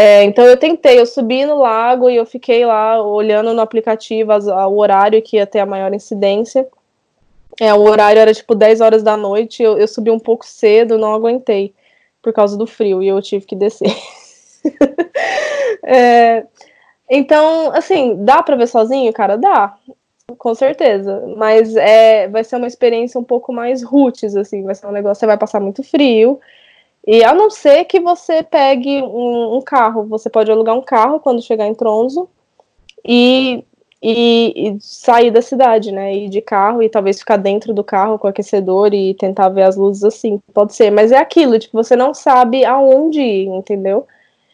[0.00, 4.30] É, então eu tentei, eu subi no lago e eu fiquei lá olhando no aplicativo
[4.30, 6.68] as, a, o horário que ia ter a maior incidência.
[7.60, 10.96] É, o horário era tipo 10 horas da noite, eu, eu subi um pouco cedo,
[10.96, 11.74] não aguentei
[12.22, 13.92] por causa do frio e eu tive que descer.
[15.84, 16.46] é,
[17.10, 19.36] então, assim, dá pra ver sozinho, cara?
[19.36, 19.76] Dá.
[20.36, 21.24] Com certeza.
[21.36, 24.62] Mas é, vai ser uma experiência um pouco mais roots, assim.
[24.62, 26.38] Vai ser um negócio, você vai passar muito frio.
[27.10, 31.18] E a não ser que você pegue um, um carro, você pode alugar um carro
[31.18, 32.28] quando chegar em Tronzo
[33.02, 33.64] e,
[34.02, 36.14] e, e, sair da cidade, né?
[36.14, 39.62] Ir de carro e talvez ficar dentro do carro com o aquecedor e tentar ver
[39.62, 40.38] as luzes assim.
[40.52, 44.06] Pode ser, mas é aquilo, tipo, você não sabe aonde ir, entendeu?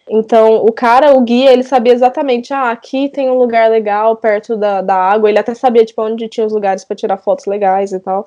[0.08, 4.56] Então, o cara, o guia, ele sabia exatamente, ah, aqui tem um lugar legal perto
[4.56, 5.28] da, da água.
[5.28, 8.24] Ele até sabia, tipo, onde tinha os lugares para tirar fotos legais e tal.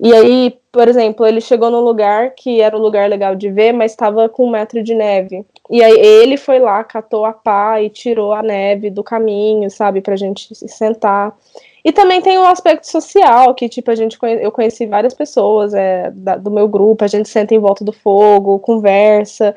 [0.00, 3.72] E aí, por exemplo, ele chegou num lugar que era um lugar legal de ver,
[3.72, 5.44] mas estava com um metro de neve.
[5.70, 10.00] E aí ele foi lá, catou a pá e tirou a neve do caminho, sabe,
[10.00, 11.36] pra gente se sentar.
[11.84, 16.10] E também tem um aspecto social, que, tipo, a gente eu conheci várias pessoas é,
[16.12, 19.54] da, do meu grupo, a gente senta em volta do fogo, conversa.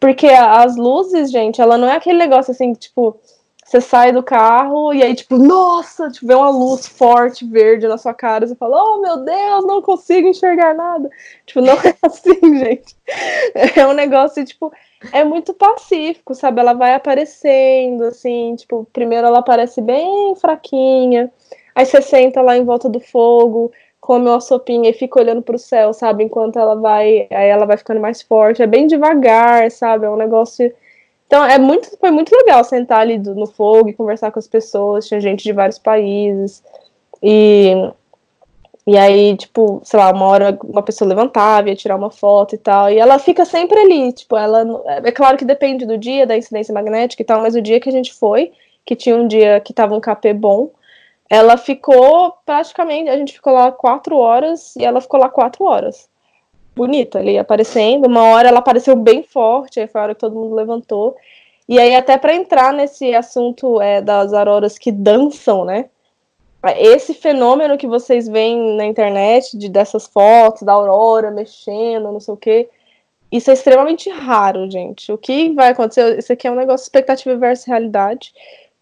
[0.00, 3.18] Porque as luzes, gente, ela não é aquele negócio assim, tipo,
[3.66, 7.98] você sai do carro e aí, tipo, nossa, tipo, vê uma luz forte verde na
[7.98, 11.10] sua cara, você fala, oh meu Deus, não consigo enxergar nada.
[11.44, 12.96] Tipo, não é assim, gente.
[13.74, 14.72] É um negócio, tipo,
[15.12, 16.60] é muito pacífico, sabe?
[16.60, 21.32] Ela vai aparecendo, assim, tipo, primeiro ela aparece bem fraquinha,
[21.74, 25.56] aí você senta lá em volta do fogo, come uma sopinha e fica olhando para
[25.56, 26.22] o céu, sabe?
[26.22, 28.62] Enquanto ela vai, aí ela vai ficando mais forte.
[28.62, 30.06] É bem devagar, sabe?
[30.06, 30.72] É um negócio.
[31.26, 35.06] Então é muito, foi muito legal sentar ali no fogo e conversar com as pessoas.
[35.06, 36.62] Tinha gente de vários países
[37.22, 37.72] e
[38.86, 42.58] e aí, tipo, sei lá, uma hora uma pessoa levantava, ia tirar uma foto e
[42.58, 42.88] tal.
[42.88, 44.64] E ela fica sempre ali, tipo, ela.
[45.04, 47.88] É claro que depende do dia, da incidência magnética e tal, mas o dia que
[47.88, 48.52] a gente foi,
[48.84, 50.70] que tinha um dia que tava um KP bom,
[51.28, 56.08] ela ficou praticamente, a gente ficou lá quatro horas e ela ficou lá quatro horas.
[56.76, 58.06] Bonita ali aparecendo.
[58.06, 61.16] Uma hora ela apareceu bem forte, aí foi a hora que todo mundo levantou.
[61.68, 65.86] E aí, até para entrar nesse assunto é, das auroras que dançam, né?
[66.78, 72.34] Esse fenômeno que vocês veem na internet, de dessas fotos da aurora mexendo, não sei
[72.34, 72.68] o quê,
[73.30, 75.10] isso é extremamente raro, gente.
[75.12, 76.18] O que vai acontecer?
[76.18, 78.32] Isso aqui é um negócio expectativa versus realidade.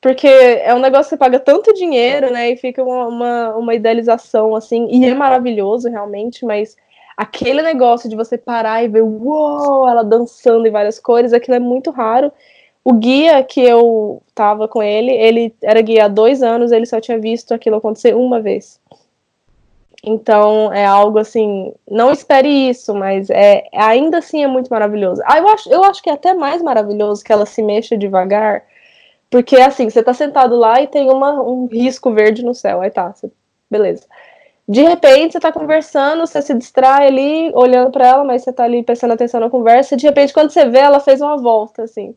[0.00, 2.50] Porque é um negócio que você paga tanto dinheiro, né?
[2.50, 6.76] E fica uma, uma, uma idealização, assim, e é maravilhoso realmente, mas
[7.16, 11.60] aquele negócio de você parar e ver, uou, ela dançando em várias cores, aquilo é
[11.60, 12.32] muito raro.
[12.84, 17.00] O guia que eu tava com ele, ele era guia há dois anos, ele só
[17.00, 18.80] tinha visto aquilo acontecer uma vez.
[20.06, 25.22] Então é algo assim, não espere isso, mas é ainda assim é muito maravilhoso.
[25.24, 28.64] Ah, eu acho, eu acho que é até mais maravilhoso que ela se mexa devagar
[29.34, 32.80] porque assim, você tá sentado lá e tem uma, um risco verde no céu.
[32.80, 33.28] Aí tá, você,
[33.68, 34.06] beleza.
[34.66, 38.64] De repente, você tá conversando, você se distrai ali, olhando para ela, mas você tá
[38.64, 41.82] ali prestando atenção na conversa, e de repente, quando você vê, ela fez uma volta,
[41.82, 42.14] assim.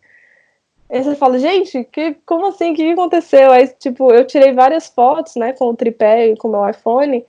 [0.90, 2.72] Aí você fala, gente, que, como assim?
[2.72, 3.52] O que aconteceu?
[3.52, 7.26] Aí, tipo, eu tirei várias fotos, né, com o tripé e com o meu iPhone,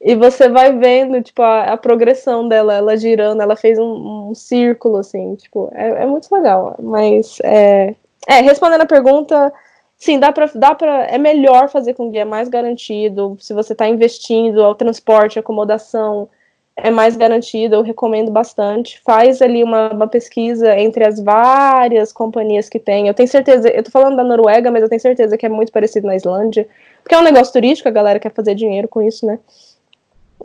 [0.00, 4.34] e você vai vendo, tipo, a, a progressão dela, ela girando, ela fez um, um
[4.34, 6.76] círculo, assim, tipo, é, é muito legal.
[6.80, 7.94] Mas é,
[8.28, 9.52] é, respondendo a pergunta,
[10.00, 11.04] sim, dá pra, dá pra.
[11.04, 13.36] É melhor fazer com guia mais garantido.
[13.38, 16.28] Se você está investindo, ao transporte, acomodação,
[16.76, 19.00] é mais garantido, eu recomendo bastante.
[19.04, 23.06] Faz ali uma, uma, pesquisa entre as várias companhias que tem.
[23.06, 25.70] Eu tenho certeza, eu tô falando da Noruega, mas eu tenho certeza que é muito
[25.70, 26.66] parecido na Islândia,
[27.02, 29.38] porque é um negócio turístico, a galera quer fazer dinheiro com isso, né?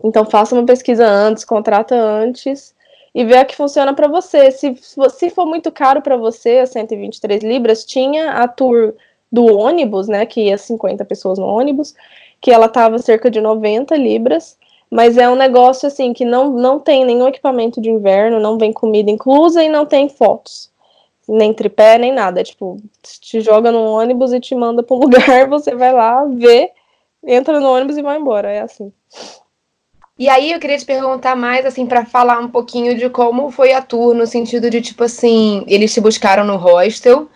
[0.03, 2.75] Então faça uma pesquisa antes, contrata antes
[3.13, 4.51] e ver a que funciona para você.
[4.51, 8.93] Se, se for muito caro para você, as 123 libras, tinha a tour
[9.35, 11.93] do ônibus, né, que ia 50 pessoas no ônibus,
[12.39, 14.57] que ela tava cerca de 90 libras,
[14.89, 18.71] mas é um negócio assim que não, não tem nenhum equipamento de inverno, não vem
[18.71, 20.71] comida inclusa e não tem fotos.
[21.27, 22.39] Nem tripé, nem nada.
[22.39, 26.23] É, tipo, te joga no ônibus e te manda para um lugar, você vai lá,
[26.25, 26.71] vê,
[27.25, 28.49] entra no ônibus e vai embora.
[28.49, 28.93] É assim.
[30.17, 33.73] E aí eu queria te perguntar mais, assim, para falar um pouquinho de como foi
[33.73, 37.27] a tour, no sentido de, tipo assim, eles te buscaram no hostel,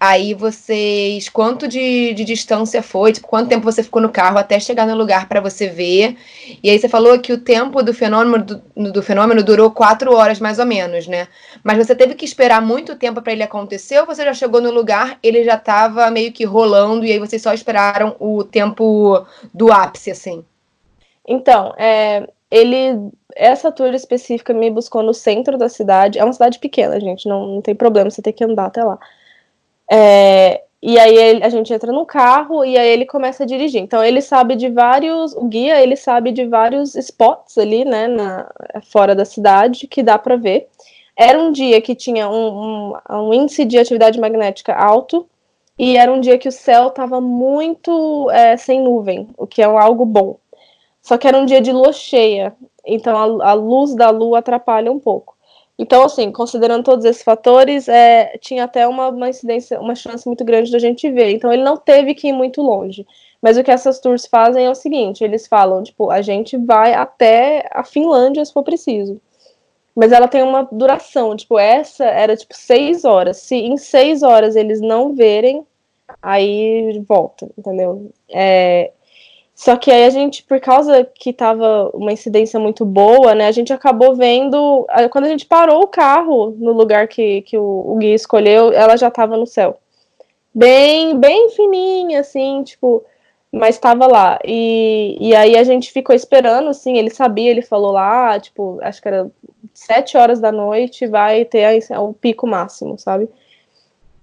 [0.00, 4.60] aí vocês, quanto de, de distância foi, tipo, quanto tempo você ficou no carro até
[4.60, 6.16] chegar no lugar para você ver,
[6.62, 10.38] e aí você falou que o tempo do fenômeno, do, do, fenômeno durou quatro horas,
[10.38, 11.26] mais ou menos, né?
[11.64, 14.70] Mas você teve que esperar muito tempo para ele acontecer, ou você já chegou no
[14.70, 19.72] lugar, ele já estava meio que rolando, e aí vocês só esperaram o tempo do
[19.72, 20.44] ápice, assim?
[21.26, 23.10] Então, é, ele.
[23.36, 26.18] Essa tour específica me buscou no centro da cidade.
[26.18, 28.98] É uma cidade pequena, gente, não, não tem problema você ter que andar até lá.
[29.90, 33.80] É, e aí ele, a gente entra no carro e aí ele começa a dirigir.
[33.82, 38.48] Então ele sabe de vários, o guia ele sabe de vários spots ali, né, na,
[38.90, 40.68] fora da cidade que dá para ver.
[41.16, 45.26] Era um dia que tinha um, um, um, índice de atividade magnética alto
[45.78, 49.64] E era um dia que o céu estava muito é, sem nuvem, o que é
[49.64, 50.36] algo bom.
[51.02, 52.54] Só que era um dia de lua cheia,
[52.86, 55.37] então a, a luz da lua atrapalha um pouco.
[55.78, 60.44] Então, assim, considerando todos esses fatores, é, tinha até uma, uma incidência, uma chance muito
[60.44, 61.30] grande da gente ver.
[61.30, 63.06] Então, ele não teve que ir muito longe.
[63.40, 66.94] Mas o que essas tours fazem é o seguinte: eles falam, tipo, a gente vai
[66.94, 69.20] até a Finlândia se for preciso.
[69.94, 73.38] Mas ela tem uma duração, tipo, essa era tipo seis horas.
[73.38, 75.66] Se em seis horas eles não verem,
[76.22, 78.10] aí volta, entendeu?
[78.28, 78.92] É,
[79.58, 83.50] só que aí a gente, por causa que tava uma incidência muito boa, né, a
[83.50, 84.86] gente acabou vendo.
[85.10, 88.96] Quando a gente parou o carro no lugar que, que o, o guia escolheu, ela
[88.96, 89.80] já tava no céu.
[90.54, 93.04] Bem, bem fininha, assim, tipo,
[93.50, 94.38] mas estava lá.
[94.44, 99.02] E, e aí a gente ficou esperando, assim, ele sabia, ele falou lá, tipo, acho
[99.02, 99.28] que era
[99.74, 103.28] sete horas da noite, vai ter o pico máximo, sabe?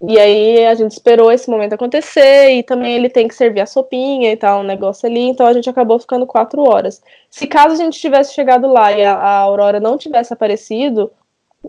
[0.07, 3.65] E aí a gente esperou esse momento acontecer e também ele tem que servir a
[3.65, 7.01] sopinha e tal, um negócio ali, então a gente acabou ficando quatro horas.
[7.29, 11.11] Se caso a gente tivesse chegado lá e a, a Aurora não tivesse aparecido,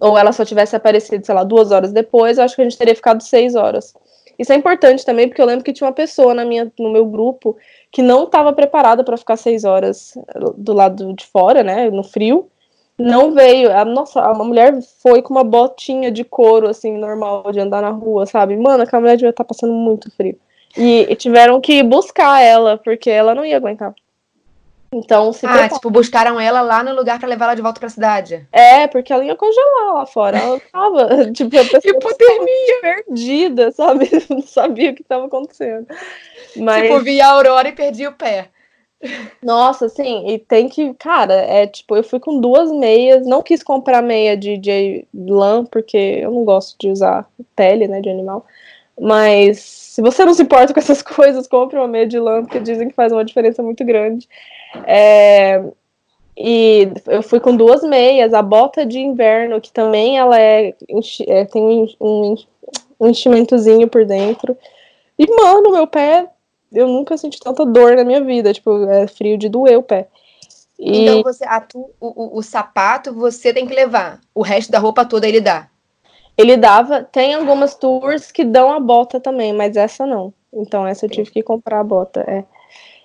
[0.01, 2.77] ou ela só tivesse aparecido, sei lá, duas horas depois, eu acho que a gente
[2.77, 3.95] teria ficado seis horas.
[4.39, 7.07] Isso é importante também, porque eu lembro que tinha uma pessoa na minha, no meu
[7.07, 7.57] grupo
[7.91, 10.13] que não estava preparada para ficar seis horas
[10.59, 12.51] do lado de fora, né, no frio,
[12.99, 13.71] não veio.
[13.73, 17.91] A, nossa, a mulher foi com uma botinha de couro, assim, normal, de andar na
[17.91, 18.57] rua, sabe?
[18.57, 20.39] Mano, aquela mulher devia estar tá passando muito frio.
[20.77, 23.95] E, e, tiveram que buscar ela, porque ela não ia aguentar.
[24.93, 25.75] Então, se Ah, prepara.
[25.75, 28.47] tipo, buscaram ela lá no lugar para levar ela de volta pra cidade.
[28.53, 30.39] É, porque ela ia congelar lá fora.
[30.39, 32.81] Ela tava, tipo, a pessoa Hipotermia.
[32.81, 34.09] perdida, sabe?
[34.31, 35.87] Não sabia o que estava acontecendo.
[36.57, 36.83] Mas...
[36.83, 38.49] Tipo, via a Aurora e perdi o pé.
[39.43, 43.63] Nossa, sim, e tem que, cara, é tipo, eu fui com duas meias, não quis
[43.63, 48.47] comprar meia de, de lã, porque eu não gosto de usar pele, né, de animal,
[48.99, 52.59] mas se você não se importa com essas coisas, compre uma meia de lã, porque
[52.59, 54.29] dizem que faz uma diferença muito grande.
[54.87, 55.63] É,
[56.37, 60.75] e eu fui com duas meias, a bota de inverno, que também ela é,
[61.29, 62.35] é tem um, um,
[63.01, 64.57] um enchimentozinho por dentro,
[65.19, 66.29] e, mano, meu pé
[66.73, 68.53] eu nunca senti tanta dor na minha vida.
[68.53, 70.09] Tipo, é frio de doer o pé.
[70.79, 71.07] E...
[71.07, 74.21] Então você, a tu, o, o, o, sapato você tem que levar.
[74.35, 75.69] O resto da roupa toda ele dá.
[76.37, 77.03] Ele dava.
[77.03, 80.33] Tem algumas tours que dão a bota também, mas essa não.
[80.53, 82.21] Então essa eu tive que comprar a bota.
[82.21, 82.45] É.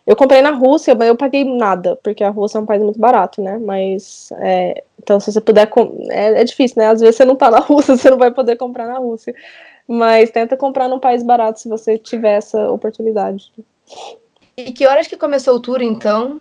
[0.05, 2.99] Eu comprei na Rússia, mas eu paguei nada, porque a Rússia é um país muito
[2.99, 3.59] barato, né?
[3.59, 5.71] Mas é, então se você puder,
[6.09, 6.87] é, é difícil, né?
[6.87, 9.33] Às vezes você não tá na Rússia, você não vai poder comprar na Rússia.
[9.91, 13.51] Mas tenta comprar num país barato se você tiver essa oportunidade.
[14.55, 16.39] E que horas que começou o tour, então?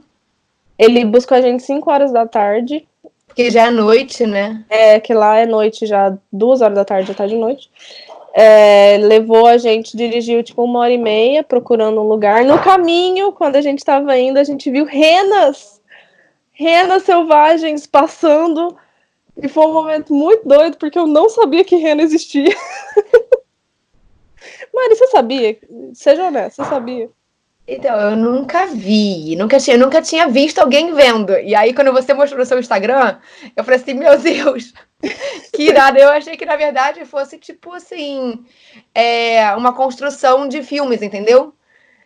[0.78, 2.86] Ele buscou a gente 5 horas da tarde.
[3.26, 4.64] Porque já é noite, né?
[4.70, 7.68] É, que lá é noite já, duas horas da tarde, já tá de noite.
[8.32, 12.44] É, levou a gente, dirigiu tipo uma hora e meia procurando um lugar.
[12.44, 15.80] No caminho, quando a gente tava indo, a gente viu renas,
[16.52, 18.76] renas selvagens passando.
[19.42, 22.54] E foi um momento muito doido, porque eu não sabia que rena existia.
[24.72, 25.59] Mari, você sabia?
[25.94, 27.11] Seja honesta, você sabia?
[27.72, 31.38] Então, eu nunca vi, nunca tinha, nunca tinha visto alguém vendo.
[31.38, 33.18] E aí, quando você mostrou no seu Instagram,
[33.54, 34.72] eu falei assim, meu Deus,
[35.54, 35.96] que irado.
[35.96, 38.44] Eu achei que, na verdade, fosse tipo assim,
[38.92, 41.54] é, uma construção de filmes, entendeu?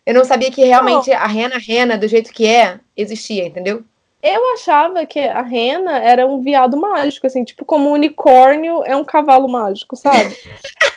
[0.05, 3.83] Eu não sabia que realmente a rena rena, do jeito que é, existia, entendeu?
[4.23, 8.95] Eu achava que a rena era um viado mágico, assim, tipo, como um unicórnio é
[8.95, 10.37] um cavalo mágico, sabe?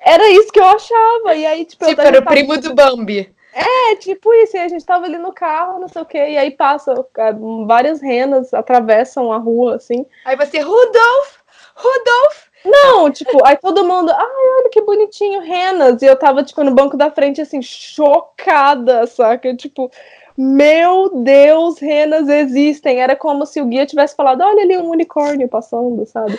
[0.00, 1.34] Era isso que eu achava.
[1.34, 3.32] E aí, tipo, tipo eu era o primo do Bambi.
[3.52, 4.56] É, tipo isso.
[4.56, 6.18] E a gente tava ali no carro, não sei o quê.
[6.18, 7.32] E aí passa, é,
[7.66, 10.06] várias renas atravessam a rua, assim.
[10.24, 11.38] Aí você, Rudolf!
[11.74, 12.50] Rudolf!
[12.64, 16.02] Não, tipo, aí todo mundo, ai, olha que bonitinho, renas.
[16.02, 19.54] E eu tava, tipo, no banco da frente, assim, chocada, saca?
[19.56, 19.90] Tipo,
[20.36, 23.00] meu Deus, renas existem.
[23.00, 26.38] Era como se o guia tivesse falado, olha ali um unicórnio passando, sabe?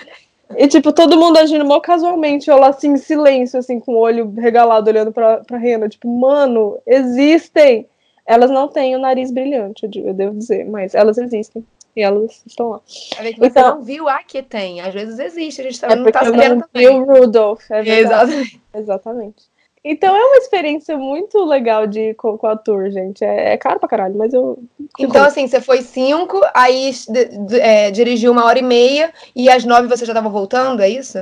[0.57, 3.99] E, tipo, todo mundo agindo mal casualmente, eu lá, assim, em silêncio, assim, com o
[3.99, 5.89] olho regalado, olhando pra, pra Rena.
[5.89, 7.87] Tipo, mano, existem!
[8.25, 11.65] Elas não têm o nariz brilhante, eu devo dizer, mas elas existem.
[11.95, 12.81] E elas estão lá.
[13.19, 14.79] É que você então, não viu, aqui tem.
[14.79, 16.87] Às vezes existe, a gente tá, é não tá sabendo também.
[16.87, 18.31] Viu Rudolph, é verdade.
[18.31, 18.61] Exatamente.
[18.73, 19.50] Exatamente.
[19.83, 23.23] Então é uma experiência muito legal de ir com, com a tour, gente.
[23.23, 24.59] É, é, caro pra caralho, mas eu.
[24.99, 26.91] Então, assim, você foi cinco, aí
[27.59, 31.17] é, dirigiu uma hora e meia, e às nove você já tava voltando, é isso?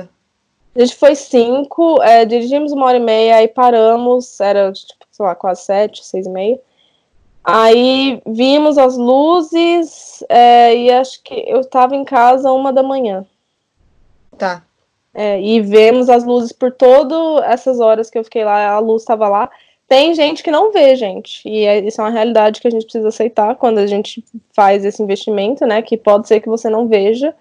[0.74, 5.24] A gente foi cinco, é, dirigimos uma hora e meia, aí paramos, era, tipo, sei
[5.24, 6.60] lá, quase sete, seis e meia.
[7.42, 13.26] Aí vimos as luzes, é, e acho que eu tava em casa uma da manhã.
[14.36, 14.62] Tá.
[15.12, 19.02] É, e vemos as luzes por todas essas horas que eu fiquei lá, a luz
[19.02, 19.50] estava lá.
[19.88, 22.84] Tem gente que não vê, gente, e é, isso é uma realidade que a gente
[22.84, 25.82] precisa aceitar quando a gente faz esse investimento, né?
[25.82, 27.34] Que pode ser que você não veja,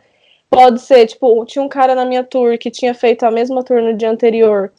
[0.50, 3.82] pode ser, tipo, tinha um cara na minha tour que tinha feito a mesma tour
[3.82, 4.72] no dia anterior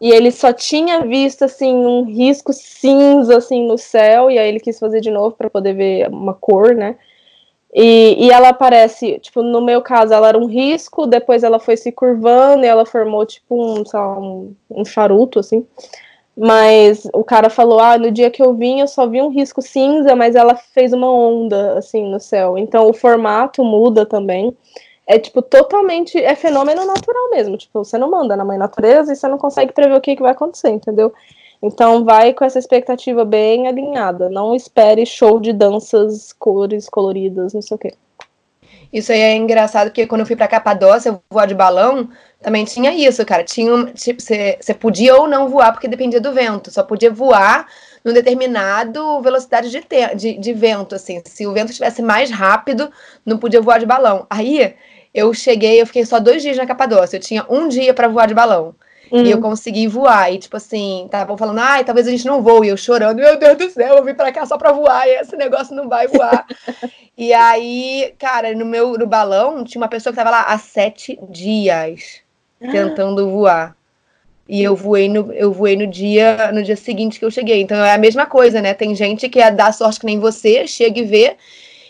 [0.00, 4.60] e ele só tinha visto assim um risco cinza assim no céu e aí ele
[4.60, 6.96] quis fazer de novo para poder ver uma cor, né?
[7.72, 11.76] E, e ela aparece, tipo, no meu caso, ela era um risco, depois ela foi
[11.76, 15.64] se curvando e ela formou, tipo, um, lá, um, um charuto, assim.
[16.36, 19.60] Mas o cara falou, ah, no dia que eu vim eu só vi um risco
[19.60, 22.56] cinza, mas ela fez uma onda, assim, no céu.
[22.58, 24.56] Então o formato muda também.
[25.06, 27.56] É, tipo, totalmente, é fenômeno natural mesmo.
[27.56, 30.22] Tipo, você não manda na mãe natureza e você não consegue prever o que, que
[30.22, 31.12] vai acontecer, entendeu?
[31.62, 34.30] Então vai com essa expectativa bem alinhada.
[34.30, 37.94] Não espere show de danças, cores coloridas, não sei o quê.
[38.92, 42.08] Isso aí é engraçado, porque quando eu fui pra Capadócia voar de balão,
[42.42, 43.44] também tinha isso, cara.
[43.44, 46.72] Tinha, tipo, você podia ou não voar, porque dependia do vento.
[46.72, 47.68] Só podia voar
[48.04, 51.22] num determinado velocidade de, te, de, de vento, assim.
[51.24, 52.90] Se o vento estivesse mais rápido,
[53.24, 54.26] não podia voar de balão.
[54.28, 54.74] Aí
[55.14, 57.16] eu cheguei, eu fiquei só dois dias na Capadócia.
[57.16, 58.74] Eu tinha um dia para voar de balão.
[59.10, 59.24] Uhum.
[59.24, 60.32] E eu consegui voar.
[60.32, 62.66] E, tipo assim, estavam falando, ai, talvez a gente não voe.
[62.66, 65.06] E eu chorando, meu Deus do céu, eu vim pra cá só pra voar.
[65.06, 66.46] E esse negócio não vai voar.
[67.16, 71.18] e aí, cara, no meu no balão, tinha uma pessoa que tava lá há sete
[71.28, 72.20] dias
[72.60, 73.76] tentando voar.
[74.48, 77.62] E eu voei no, eu voei no dia no dia seguinte que eu cheguei.
[77.62, 78.74] Então é a mesma coisa, né?
[78.74, 81.36] Tem gente que é dar sorte que nem você, chega e vê.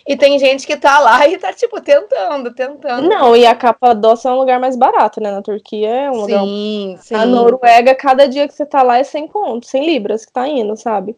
[0.07, 3.09] E tem gente que tá lá e tá, tipo, tentando, tentando.
[3.09, 5.31] Não, e a Capadócia é um lugar mais barato, né?
[5.31, 7.03] Na Turquia é um sim, lugar.
[7.03, 7.15] Sim.
[7.15, 10.47] A Noruega, cada dia que você tá lá é 100 contos, 100 libras que tá
[10.49, 11.17] indo, sabe?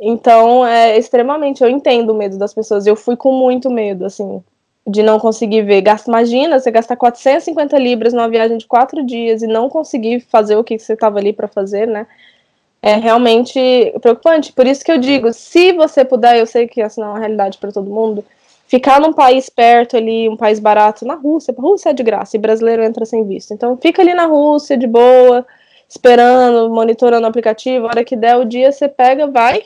[0.00, 1.62] Então, é extremamente.
[1.62, 2.86] Eu entendo o medo das pessoas.
[2.86, 4.42] Eu fui com muito medo, assim,
[4.86, 5.80] de não conseguir ver.
[5.80, 10.56] Gasta, imagina você gastar 450 libras numa viagem de quatro dias e não conseguir fazer
[10.56, 12.06] o que você tava ali para fazer, né?
[12.82, 13.58] É realmente
[14.00, 14.52] preocupante.
[14.52, 17.18] Por isso que eu digo, se você puder, eu sei que essa não é uma
[17.18, 18.24] realidade para todo mundo,
[18.66, 22.36] ficar num país perto ali, um país barato, na Rússia, a Rússia é de graça,
[22.36, 23.52] e brasileiro entra sem visto.
[23.52, 25.44] Então fica ali na Rússia, de boa,
[25.88, 29.62] esperando, monitorando o aplicativo, a hora que der o dia, você pega, vai.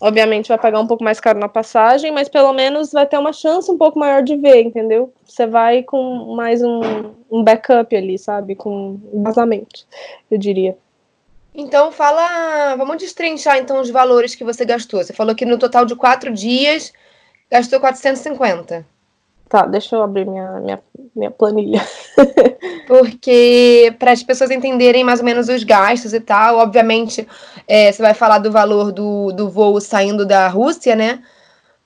[0.00, 3.32] Obviamente vai pagar um pouco mais caro na passagem, mas pelo menos vai ter uma
[3.32, 5.12] chance um pouco maior de ver, entendeu?
[5.24, 6.80] Você vai com mais um,
[7.30, 8.54] um backup ali, sabe?
[8.54, 9.86] Com vazamento,
[10.30, 10.76] eu diria.
[11.54, 15.04] Então fala, vamos destrinchar então os valores que você gastou.
[15.04, 16.92] Você falou que no total de quatro dias
[17.50, 18.84] gastou 450.
[19.48, 20.82] Tá, deixa eu abrir minha, minha,
[21.14, 21.80] minha planilha.
[22.88, 27.26] Porque para as pessoas entenderem mais ou menos os gastos e tal, obviamente
[27.68, 31.22] é, você vai falar do valor do, do voo saindo da Rússia, né?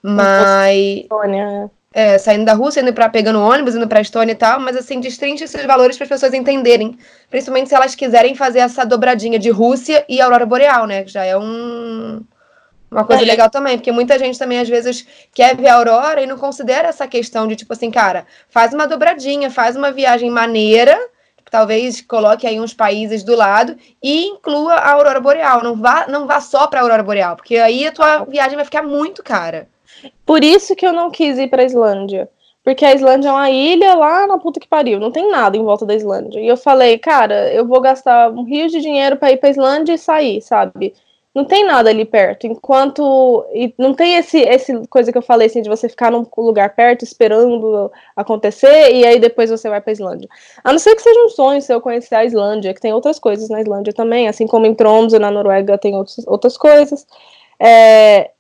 [0.03, 1.01] Mas.
[1.03, 4.77] Estônia é, saindo da Rússia, indo para pegando ônibus, indo para Estônia e tal, mas
[4.77, 6.97] assim, destrinche esses valores para as pessoas entenderem,
[7.29, 11.25] principalmente se elas quiserem fazer essa dobradinha de Rússia e Aurora Boreal, né, que já
[11.25, 12.21] é um
[12.89, 13.27] uma coisa é.
[13.27, 16.87] legal também, porque muita gente também às vezes quer ver a aurora e não considera
[16.87, 20.97] essa questão de tipo assim, cara, faz uma dobradinha, faz uma viagem maneira,
[21.51, 26.29] talvez coloque aí uns países do lado e inclua a aurora boreal, não vá não
[26.29, 29.67] vá só para a aurora boreal, porque aí a tua viagem vai ficar muito cara.
[30.25, 32.29] Por isso que eu não quis ir pra Islândia.
[32.65, 35.65] Porque a Islândia é uma ilha lá na puta que pariu, não tem nada em
[35.65, 36.39] volta da Islândia.
[36.41, 39.95] E eu falei, cara, eu vou gastar um rio de dinheiro para ir pra Islândia
[39.95, 40.93] e sair, sabe?
[41.35, 42.47] Não tem nada ali perto.
[42.47, 43.47] Enquanto.
[43.55, 46.75] E não tem esse, esse coisa que eu falei assim, de você ficar num lugar
[46.75, 50.29] perto esperando acontecer e aí depois você vai pra Islândia.
[50.65, 53.49] A não ser que seja um sonho seu conhecer a Islândia, que tem outras coisas
[53.49, 57.07] na Islândia também, assim como em Tromsø, na Noruega, tem outros, outras coisas.
[57.61, 58.31] É,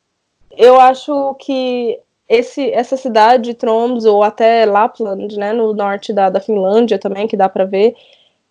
[0.59, 1.99] eu acho que
[2.29, 7.37] esse, essa cidade, Tromsø, ou até Lapland, né, no norte da, da Finlândia também, que
[7.37, 7.95] dá para ver,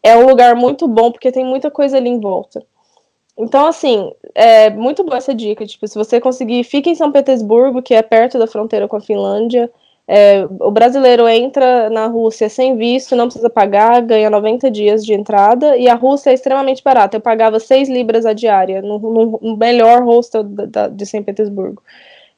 [0.02, 2.64] é um lugar muito bom, porque tem muita coisa ali em volta.
[3.38, 5.66] Então, assim, é muito boa essa dica.
[5.66, 9.02] Tipo, se você conseguir, fique em São Petersburgo, que é perto da fronteira com a
[9.02, 9.70] Finlândia.
[10.10, 15.14] É, o brasileiro entra na Rússia sem visto, não precisa pagar, ganha 90 dias de
[15.14, 17.18] entrada, e a Rússia é extremamente barata.
[17.18, 19.00] Eu pagava 6 libras a diária, no,
[19.42, 21.84] no melhor hostel da, da, de São Petersburgo,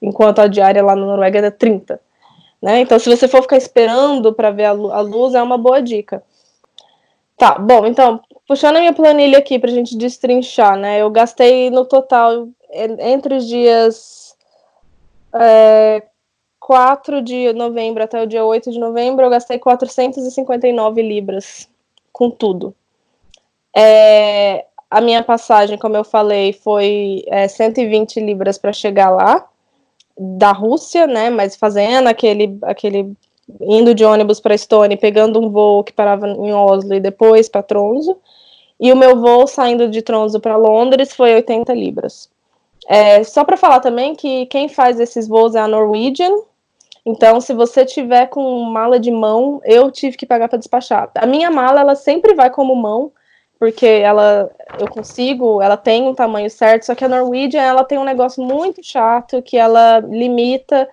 [0.02, 2.00] enquanto a diária lá na Noruega era 30.
[2.60, 2.82] Né?
[2.82, 6.24] Então, se você for ficar esperando para ver a, a luz, é uma boa dica.
[7.38, 11.02] Tá, bom, então, puxando a minha planilha aqui pra gente destrinchar, né?
[11.02, 14.36] Eu gastei no total, entre os dias
[15.34, 16.04] é,
[16.70, 21.68] 4 de novembro até o dia 8 de novembro, eu gastei 459 libras
[22.14, 22.76] com tudo.
[23.76, 29.48] É, a minha passagem, como eu falei, foi é, 120 libras para chegar lá,
[30.16, 31.32] da Rússia, né?
[31.32, 33.14] Mas fazendo aquele, aquele
[33.62, 37.64] indo de ônibus para Estônia, pegando um voo que parava em Oslo e depois para
[37.64, 38.16] Tronzo.
[38.80, 42.30] E o meu voo saindo de Tronzo para Londres foi 80 libras.
[42.88, 46.48] É, só para falar também que quem faz esses voos é a Norwegian.
[47.10, 51.10] Então, se você tiver com mala de mão, eu tive que pagar para despachar.
[51.16, 53.12] A minha mala, ela sempre vai como mão,
[53.58, 54.48] porque ela
[54.80, 58.44] eu consigo, ela tem um tamanho certo, só que a Norwegian ela tem um negócio
[58.44, 60.88] muito chato que ela limita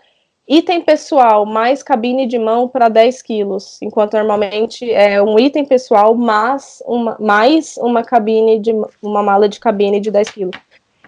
[0.49, 6.15] item pessoal mais cabine de mão para 10 quilos, enquanto normalmente é um item pessoal
[6.15, 10.57] mais uma, mais uma cabine de uma mala de cabine de 10 quilos.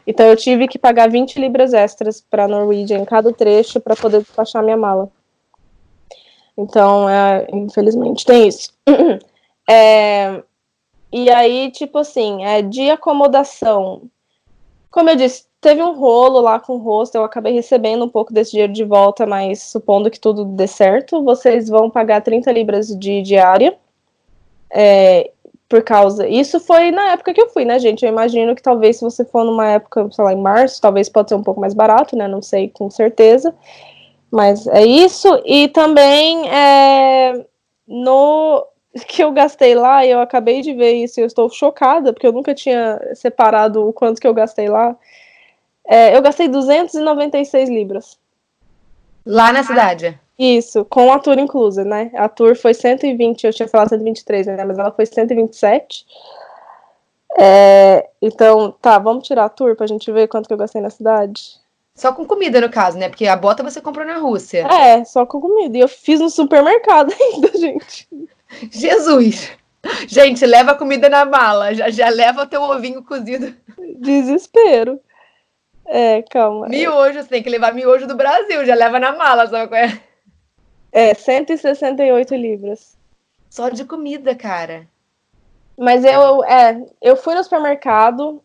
[0.09, 4.22] Então eu tive que pagar 20 libras extras para Norwegian em cada trecho para poder
[4.22, 5.11] despachar minha mala.
[6.56, 8.72] Então, é, infelizmente, tem isso.
[9.70, 10.42] É,
[11.12, 14.04] e aí, tipo assim, é de acomodação.
[14.90, 18.32] Como eu disse, teve um rolo lá com o rosto, eu acabei recebendo um pouco
[18.32, 22.86] desse dinheiro de volta, mas supondo que tudo dê certo, vocês vão pagar 30 libras
[22.88, 23.76] de diária.
[24.72, 25.32] É,
[25.68, 26.26] por causa.
[26.26, 28.04] Isso foi na época que eu fui, né, gente?
[28.04, 31.28] Eu imagino que talvez se você for numa época, sei lá, em março, talvez pode
[31.28, 32.26] ser um pouco mais barato, né?
[32.26, 33.54] Não sei com certeza.
[34.30, 35.28] Mas é isso.
[35.44, 37.44] E também é,
[37.86, 38.66] no
[39.06, 42.32] que eu gastei lá, eu acabei de ver isso, e eu estou chocada, porque eu
[42.32, 44.96] nunca tinha separado o quanto que eu gastei lá.
[45.86, 48.18] É, eu gastei 296 libras.
[49.24, 50.18] Lá na cidade?
[50.39, 52.12] Isso, com a tour inclusa, né?
[52.14, 54.64] A tour foi 120, eu tinha falado 123, né?
[54.64, 56.07] Mas ela foi 127.
[57.36, 60.91] É, então, tá, vamos tirar a tour pra gente ver quanto que eu gastei na
[60.91, 61.43] cidade.
[61.95, 63.09] Só com comida, no caso, né?
[63.09, 64.64] Porque a bota você comprou na Rússia.
[64.68, 65.76] É, só com comida.
[65.76, 68.09] E eu fiz no supermercado ainda, gente.
[68.70, 69.51] Jesus!
[70.07, 71.74] Gente, leva a comida na mala.
[71.74, 73.53] Já, já leva o teu ovinho cozido.
[73.97, 75.01] Desespero.
[75.84, 76.68] É, calma.
[76.68, 78.64] Miojo, você tem que levar miojo do Brasil.
[78.64, 80.01] Já leva na mala, sabe qual é?
[80.93, 82.97] É, 168 libras.
[83.51, 84.86] Só de comida, cara.
[85.76, 88.43] Mas eu, é, eu fui no supermercado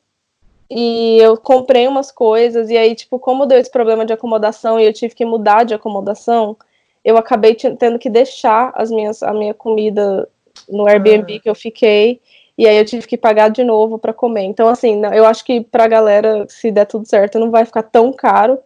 [0.70, 4.86] e eu comprei umas coisas, e aí, tipo, como deu esse problema de acomodação e
[4.86, 6.58] eu tive que mudar de acomodação,
[7.04, 10.28] eu acabei tendo que deixar as minhas, a minha comida
[10.70, 11.40] no Airbnb ah.
[11.42, 12.22] que eu fiquei,
[12.58, 14.44] e aí eu tive que pagar de novo para comer.
[14.44, 18.14] Então, assim, eu acho que pra galera, se der tudo certo, não vai ficar tão
[18.14, 18.60] caro.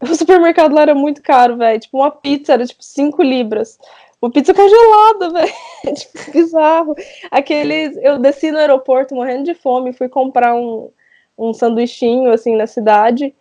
[0.00, 1.80] O supermercado lá era muito caro, velho.
[1.80, 3.78] Tipo, uma pizza era tipo 5 libras.
[4.20, 5.30] Uma pizza congelada,
[5.84, 5.94] velho.
[5.94, 6.94] tipo, bizarro.
[7.30, 7.96] Aqueles.
[7.98, 10.90] Eu desci no aeroporto morrendo de fome, fui comprar um,
[11.36, 13.34] um sanduichinho, assim, na cidade.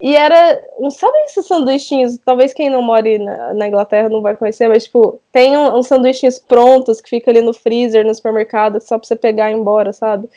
[0.00, 2.18] E era, sabe esses sanduichinhos?
[2.18, 5.78] Talvez quem não mora na, na, Inglaterra não vai conhecer, mas tipo, tem uns um,
[5.78, 9.54] um sanduichinhos prontos que fica ali no freezer, no supermercado, só pra você pegar e
[9.54, 10.28] ir embora, sabe?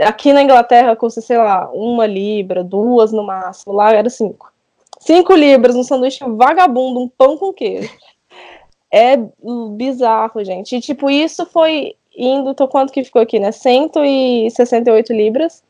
[0.00, 3.72] Aqui na Inglaterra custa, sei lá, uma libra, duas no máximo.
[3.72, 4.52] Lá era cinco.
[5.06, 7.88] Cinco libras, um sanduíche vagabundo, um pão com queijo.
[8.92, 9.16] É
[9.76, 10.74] bizarro, gente.
[10.74, 13.52] E tipo, isso foi indo, tô quanto que ficou aqui, né?
[13.52, 15.62] 168 libras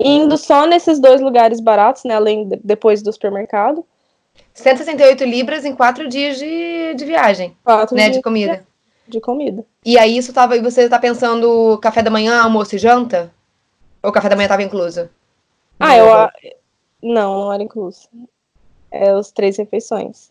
[0.00, 2.16] indo só nesses dois lugares baratos, né?
[2.16, 3.86] Além de, depois do supermercado.
[4.52, 7.56] 168 libras em quatro dias de, de viagem.
[7.62, 8.04] Quatro né?
[8.04, 8.66] Dias de comida.
[9.06, 9.64] De, de comida.
[9.84, 10.56] E aí isso tava.
[10.56, 13.32] E você tá pensando café da manhã, almoço e janta?
[14.02, 15.08] Ou café da manhã tava incluso?
[15.78, 16.06] Ah, eu.
[17.00, 18.08] Não, não era incluso.
[18.92, 20.30] É os três refeições.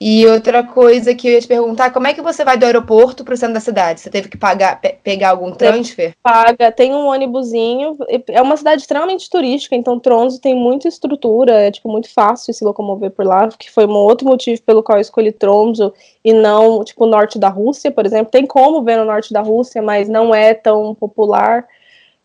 [0.00, 3.24] E outra coisa que eu ia te perguntar, como é que você vai do aeroporto
[3.24, 4.00] para o centro da cidade?
[4.00, 6.14] Você teve que pagar, pe pegar algum transfer?
[6.22, 7.96] Paga, tem um ônibusinho.
[8.28, 12.64] É uma cidade extremamente turística, então Tronzo tem muita estrutura, é tipo muito fácil se
[12.64, 15.92] locomover por lá, que foi um outro motivo pelo qual eu escolhi Tronzo
[16.24, 18.32] e não tipo o norte da Rússia, por exemplo.
[18.32, 21.66] Tem como ver no norte da Rússia, mas não é tão popular.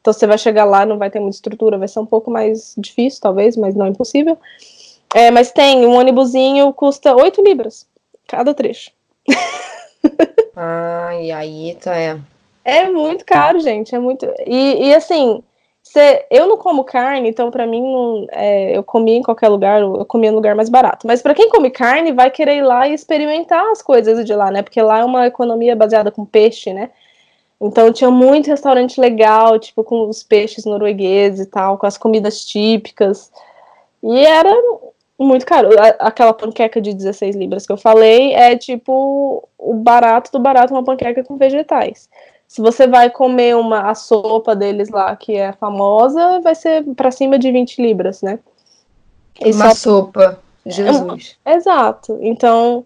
[0.02, 2.74] Então você vai chegar lá, não vai ter muita estrutura, vai ser um pouco mais
[2.78, 4.38] difícil, talvez, mas não impossível.
[4.38, 4.73] É,
[5.32, 7.88] mas tem, um ônibusinho custa 8 libras
[8.28, 8.92] cada trecho.
[10.56, 12.20] Ai, aí tá, é.
[12.66, 14.26] É muito caro, gente, é muito...
[14.46, 15.44] E, e assim,
[15.82, 19.82] cê, eu não como carne, então para mim, não, é, eu comia em qualquer lugar,
[19.82, 21.06] eu comia no lugar mais barato.
[21.06, 24.50] Mas para quem come carne, vai querer ir lá e experimentar as coisas de lá,
[24.50, 24.62] né?
[24.62, 26.90] Porque lá é uma economia baseada com peixe, né?
[27.60, 32.46] Então tinha muito restaurante legal, tipo, com os peixes noruegueses e tal, com as comidas
[32.46, 33.32] típicas.
[34.02, 34.52] E era
[35.24, 35.70] muito caro.
[36.00, 40.84] Aquela panqueca de 16 libras que eu falei é tipo o barato do barato, uma
[40.84, 42.10] panqueca com vegetais.
[42.48, 47.10] Se você vai comer uma a sopa deles lá, que é famosa, vai ser para
[47.10, 48.40] cima de 20 libras, né?
[49.44, 49.76] E uma só...
[49.76, 50.40] sopa.
[50.66, 51.38] Jesus.
[51.44, 52.18] É, exato.
[52.22, 52.86] Então,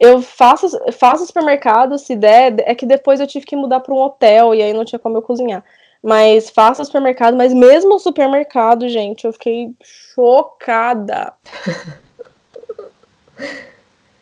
[0.00, 4.00] eu faço, faço supermercado, se der, é que depois eu tive que mudar para um
[4.00, 5.62] hotel e aí não tinha como eu cozinhar.
[6.04, 9.70] Mas faça supermercado, mas mesmo supermercado, gente, eu fiquei
[10.14, 11.32] chocada.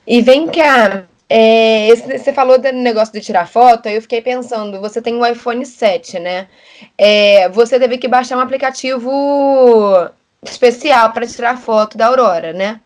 [0.06, 4.20] e vem cá, É, esse, você falou do negócio de tirar foto, aí eu fiquei
[4.20, 6.46] pensando, você tem um iPhone 7, né?
[6.96, 9.10] É, você teve que baixar um aplicativo
[10.42, 12.80] especial para tirar foto da Aurora, né?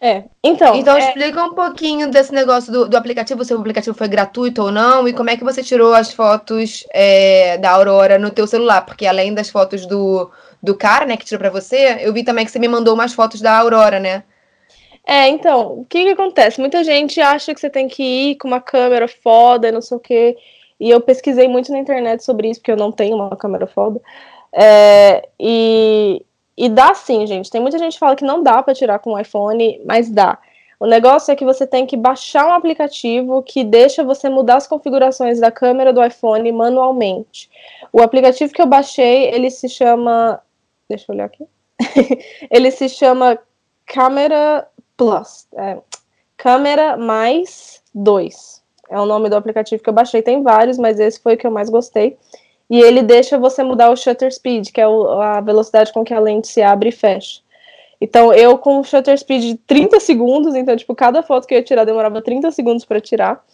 [0.00, 0.76] É, então.
[0.76, 1.00] Então é...
[1.00, 5.08] explica um pouquinho desse negócio do, do, aplicativo, se o aplicativo foi gratuito ou não,
[5.08, 9.06] e como é que você tirou as fotos é, da Aurora no teu celular, porque
[9.06, 10.30] além das fotos do,
[10.62, 13.12] do cara, né, que tirou para você, eu vi também que você me mandou umas
[13.12, 14.22] fotos da Aurora, né?
[15.04, 16.60] É, então, o que que acontece?
[16.60, 20.00] Muita gente acha que você tem que ir com uma câmera foda, não sei o
[20.00, 20.36] quê,
[20.78, 24.00] e eu pesquisei muito na internet sobre isso, porque eu não tenho uma câmera foda,
[24.52, 26.24] é, e,
[26.58, 27.50] e dá sim, gente.
[27.50, 30.36] Tem muita gente que fala que não dá para tirar com o iPhone, mas dá.
[30.80, 34.66] O negócio é que você tem que baixar um aplicativo que deixa você mudar as
[34.66, 37.48] configurações da câmera do iPhone manualmente.
[37.92, 40.40] O aplicativo que eu baixei, ele se chama.
[40.88, 41.46] Deixa eu olhar aqui.
[42.50, 43.38] ele se chama
[43.86, 45.46] Câmera Plus.
[45.54, 45.78] É,
[46.36, 48.62] Câmera mais 2.
[48.90, 50.22] É o nome do aplicativo que eu baixei.
[50.22, 52.16] Tem vários, mas esse foi o que eu mais gostei
[52.70, 56.12] e ele deixa você mudar o shutter speed, que é o, a velocidade com que
[56.12, 57.40] a lente se abre e fecha.
[58.00, 61.58] Então, eu com o shutter speed de 30 segundos, então, tipo, cada foto que eu
[61.58, 63.44] ia tirar demorava 30 segundos para tirar.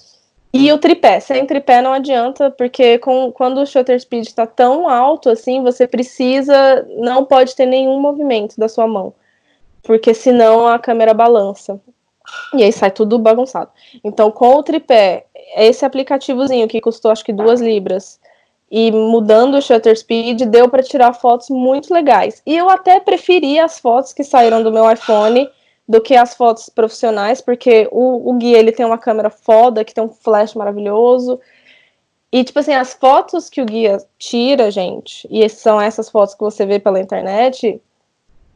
[0.53, 4.89] E o tripé, sem tripé não adianta, porque com, quando o shutter speed está tão
[4.89, 9.13] alto assim, você precisa, não pode ter nenhum movimento da sua mão,
[9.83, 11.81] porque senão a câmera balança.
[12.55, 13.71] E aí sai tudo bagunçado.
[14.03, 18.21] Então, com o tripé, esse aplicativozinho que custou acho que duas libras,
[18.71, 22.43] e mudando o shutter speed, deu para tirar fotos muito legais.
[22.47, 25.49] E eu até preferi as fotos que saíram do meu iPhone
[25.87, 29.93] do que as fotos profissionais, porque o, o Gui ele tem uma câmera foda, que
[29.93, 31.39] tem um flash maravilhoso.
[32.33, 36.43] E, tipo assim, as fotos que o guia tira, gente, e são essas fotos que
[36.43, 37.81] você vê pela internet,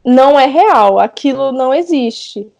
[0.03, 2.51] não é real, aquilo não existe.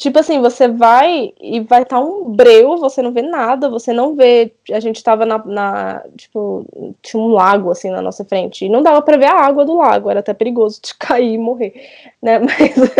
[0.00, 3.92] Tipo assim, você vai e vai estar tá um breu, você não vê nada, você
[3.92, 4.50] não vê.
[4.72, 6.64] A gente tava na, na, Tipo,
[7.02, 8.64] tinha um lago assim na nossa frente.
[8.64, 11.38] E não dava pra ver a água do lago, era até perigoso de cair e
[11.38, 11.74] morrer,
[12.22, 12.38] né?
[12.40, 12.96] Mas.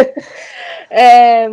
[0.91, 1.49] é,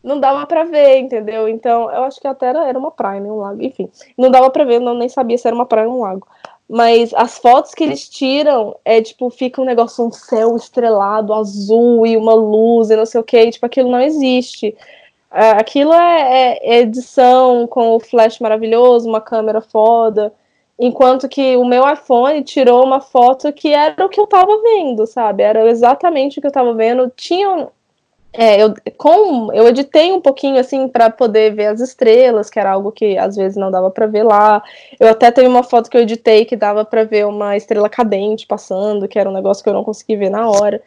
[0.00, 1.48] não dava para ver, entendeu?
[1.48, 3.28] Então, eu acho que até era, era uma praia, né?
[3.28, 3.90] Um lago, enfim.
[4.16, 6.28] Não dava para ver, não nem sabia se era uma praia ou um lago.
[6.68, 12.06] Mas as fotos que eles tiram é tipo, fica um negócio, um céu estrelado, azul
[12.06, 14.74] e uma luz e não sei o que, tipo, aquilo não existe.
[15.30, 20.32] É, aquilo é, é, edição com o flash maravilhoso, uma câmera foda.
[20.78, 25.06] Enquanto que o meu iPhone tirou uma foto que era o que eu tava vendo,
[25.06, 25.42] sabe?
[25.42, 27.12] Era exatamente o que eu tava vendo.
[27.16, 27.68] Tinha
[28.36, 32.72] é, eu, com, eu editei um pouquinho assim para poder ver as estrelas, que era
[32.72, 34.60] algo que às vezes não dava para ver lá.
[34.98, 38.44] Eu até tenho uma foto que eu editei que dava para ver uma estrela cadente
[38.44, 40.82] passando, que era um negócio que eu não consegui ver na hora.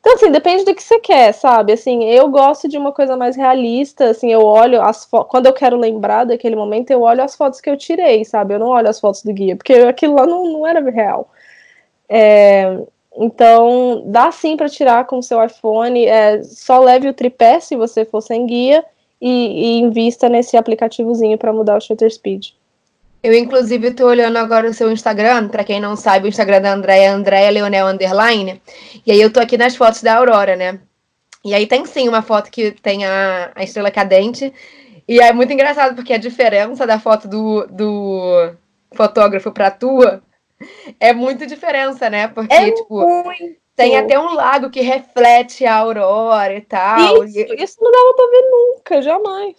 [0.00, 1.72] Então, assim, depende do que você quer, sabe?
[1.72, 5.76] Assim, eu gosto de uma coisa mais realista, assim, eu olho as quando eu quero
[5.78, 8.54] lembrar daquele momento, eu olho as fotos que eu tirei, sabe?
[8.54, 11.30] Eu não olho as fotos do guia, porque aquilo lá não, não era real.
[12.08, 12.78] É,
[13.16, 16.04] então, dá sim para tirar com o seu iPhone.
[16.06, 18.84] É, só leve o tripé se você for sem guia
[19.20, 22.50] e, e invista nesse aplicativozinho para mudar o shutter speed.
[23.22, 25.48] Eu, inclusive, estou olhando agora o seu Instagram.
[25.48, 28.62] Para quem não sabe, o Instagram da Andréia é Andréia Leonel Underline.
[29.04, 30.80] E aí eu tô aqui nas fotos da Aurora, né?
[31.44, 34.52] E aí tem sim uma foto que tem a, a estrela cadente.
[35.06, 38.52] E é muito engraçado, porque a diferença da foto do, do
[38.94, 40.22] fotógrafo para a tua
[40.98, 42.28] é muita diferença, né?
[42.28, 43.56] Porque, é tipo, muito.
[43.76, 47.24] tem até um lago que reflete a aurora e tal.
[47.24, 47.62] Isso, e...
[47.62, 49.56] isso não dava pra ver nunca, jamais.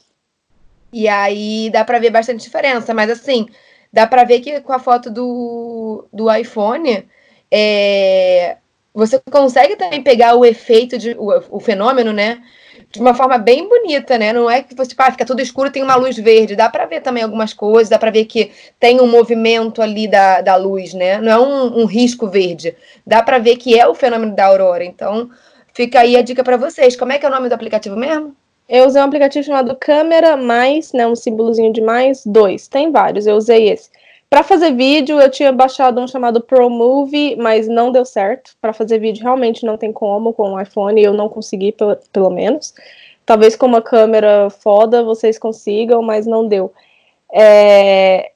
[0.94, 3.48] E aí dá pra ver bastante diferença, mas assim,
[3.92, 7.08] dá pra ver que com a foto do, do iPhone,
[7.50, 8.58] é,
[8.94, 12.42] você consegue também pegar o efeito, de, o, o fenômeno, né?
[12.92, 14.34] De uma forma bem bonita, né?
[14.34, 16.56] Não é que você tipo, ah, fica tudo escuro tem uma luz verde.
[16.56, 20.42] Dá para ver também algumas coisas, dá para ver que tem um movimento ali da,
[20.42, 21.20] da luz, né?
[21.20, 22.76] Não é um, um risco verde.
[23.08, 24.84] Dá para ver que é o fenômeno da aurora.
[24.84, 25.30] Então,
[25.74, 26.96] fica aí a dica para vocês.
[26.96, 28.36] Como é que é o nome do aplicativo mesmo?
[28.68, 31.08] Eu usei um aplicativo chamado Câmera Mais, né?
[31.08, 32.68] Um símbolozinho de mais, dois.
[32.68, 33.90] Tem vários, eu usei esse.
[34.32, 38.56] Para fazer vídeo, eu tinha baixado um chamado ProMovie, mas não deu certo.
[38.62, 42.30] Para fazer vídeo, realmente não tem como com o iPhone, eu não consegui, pelo, pelo
[42.30, 42.74] menos.
[43.26, 46.72] Talvez com uma câmera foda vocês consigam, mas não deu.
[47.30, 48.32] É...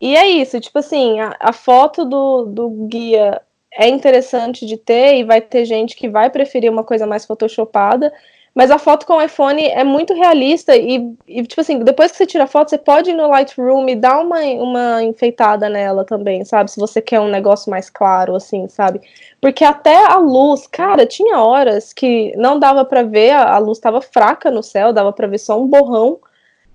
[0.00, 3.40] E é isso, tipo assim, a, a foto do, do guia
[3.72, 8.12] é interessante de ter e vai ter gente que vai preferir uma coisa mais photoshopada,
[8.56, 12.16] mas a foto com o iPhone é muito realista e, e, tipo assim, depois que
[12.16, 16.06] você tira a foto, você pode ir no Lightroom e dar uma, uma enfeitada nela
[16.06, 16.70] também, sabe?
[16.70, 19.02] Se você quer um negócio mais claro, assim, sabe?
[19.42, 23.76] Porque até a luz, cara, tinha horas que não dava para ver, a, a luz
[23.76, 26.18] estava fraca no céu, dava para ver só um borrão.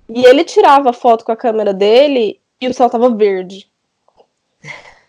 [0.08, 3.68] E ele tirava foto com a câmera dele e o céu tava verde.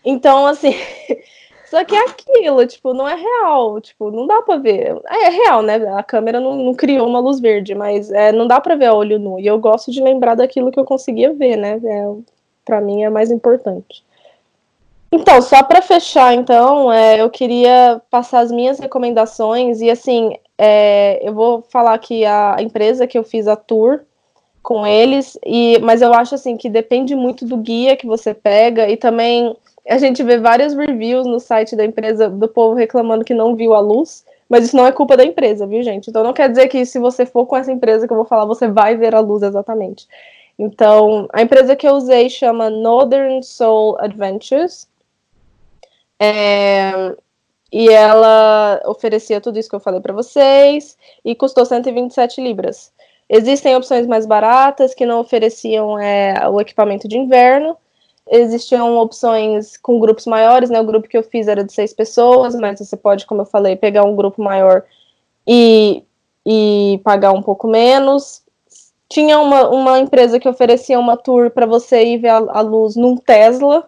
[0.03, 0.73] Então, assim,
[1.73, 4.95] só que é aquilo, tipo, não é real, tipo, não dá pra ver.
[5.07, 5.77] É, é real, né?
[5.97, 8.93] A câmera não, não, criou uma luz verde, mas é, não dá pra ver a
[8.93, 9.39] olho nu.
[9.39, 11.81] E eu gosto de lembrar daquilo que eu conseguia ver, né?
[11.83, 12.13] É,
[12.63, 14.05] pra mim é mais importante.
[15.11, 21.27] Então, só para fechar, então, é, eu queria passar as minhas recomendações e assim, é,
[21.27, 24.01] eu vou falar que a empresa que eu fiz a tour
[24.61, 28.87] com eles, e, mas eu acho assim que depende muito do guia que você pega
[28.87, 29.55] e também
[29.87, 33.73] a gente vê vários reviews no site da empresa do povo reclamando que não viu
[33.73, 36.09] a luz, mas isso não é culpa da empresa, viu, gente?
[36.09, 38.45] Então não quer dizer que se você for com essa empresa que eu vou falar,
[38.45, 40.07] você vai ver a luz exatamente.
[40.57, 44.87] Então, a empresa que eu usei chama Northern Soul Adventures.
[46.19, 47.15] É,
[47.71, 52.93] e ela oferecia tudo isso que eu falei para vocês e custou 127 libras.
[53.27, 57.75] Existem opções mais baratas que não ofereciam é, o equipamento de inverno.
[58.29, 60.79] Existiam opções com grupos maiores, né?
[60.79, 63.75] O grupo que eu fiz era de seis pessoas, mas você pode, como eu falei,
[63.75, 64.83] pegar um grupo maior
[65.45, 66.03] e,
[66.45, 68.41] e pagar um pouco menos.
[69.09, 72.95] Tinha uma, uma empresa que oferecia uma tour para você ir ver a, a luz
[72.95, 73.87] num Tesla,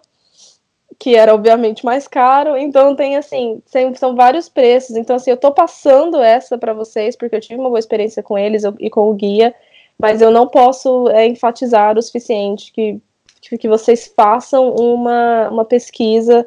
[1.00, 2.58] que era obviamente mais caro.
[2.58, 3.62] Então tem assim,
[3.96, 4.98] são vários preços.
[4.98, 8.38] Então assim, eu tô passando essa para vocês porque eu tive uma boa experiência com
[8.38, 9.56] eles e com o guia,
[9.98, 13.00] mas eu não posso é, enfatizar o suficiente que
[13.50, 16.46] que vocês façam uma, uma pesquisa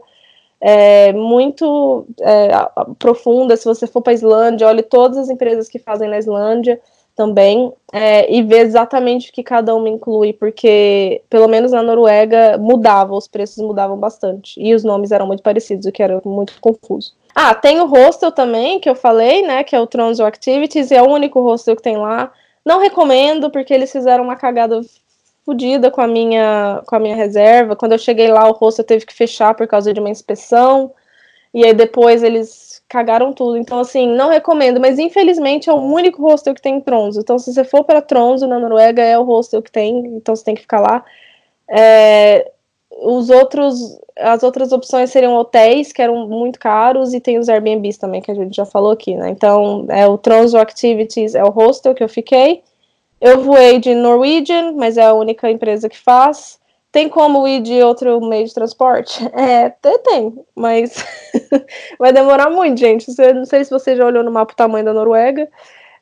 [0.61, 2.51] é, muito é,
[2.99, 3.57] profunda.
[3.57, 6.81] Se você for para a Islândia, olhe todas as empresas que fazem na Islândia
[7.15, 12.57] também é, e ver exatamente o que cada uma inclui, porque pelo menos na Noruega
[12.59, 16.55] mudava, os preços mudavam bastante e os nomes eram muito parecidos, o que era muito
[16.61, 17.13] confuso.
[17.35, 20.95] Ah, tem o hostel também, que eu falei, né, que é o Tronzo Activities, e
[20.95, 22.33] é o único hostel que tem lá.
[22.65, 24.81] Não recomendo, porque eles fizeram uma cagada
[25.49, 27.75] fodida com a minha com a minha reserva.
[27.75, 30.93] Quando eu cheguei lá, o hostel teve que fechar por causa de uma inspeção.
[31.55, 33.57] E aí depois eles cagaram tudo.
[33.57, 37.19] Então, assim, não recomendo, mas infelizmente é o único hostel que tem em.
[37.19, 40.45] Então, se você for para Tronzo, na Noruega, é o hostel que tem, então você
[40.45, 41.03] tem que ficar lá.
[41.71, 42.51] É,
[42.91, 47.97] os outros, as outras opções seriam hotéis, que eram muito caros, e tem os Airbnbs
[47.99, 49.31] também, que a gente já falou aqui, né?
[49.31, 52.63] Então, é o Tronzo Activities, é o hostel que eu fiquei.
[53.21, 56.59] Eu voei de Norwegian, mas é a única empresa que faz.
[56.91, 59.21] Tem como ir de outro meio de transporte?
[59.35, 61.05] É, tem, mas
[61.99, 63.12] vai demorar muito, gente.
[63.12, 65.49] Você, não sei se você já olhou no mapa o tamanho da Noruega.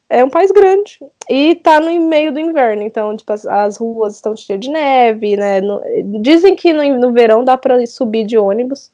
[0.09, 1.01] É um país grande.
[1.29, 5.37] E tá no meio do inverno, então, tipo, as, as ruas estão cheias de neve,
[5.37, 5.61] né?
[5.61, 5.83] No,
[6.23, 8.93] dizem que no, no verão dá para subir de ônibus,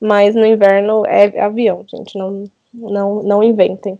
[0.00, 2.16] mas no inverno é avião, gente.
[2.18, 3.98] Não, não, não inventem.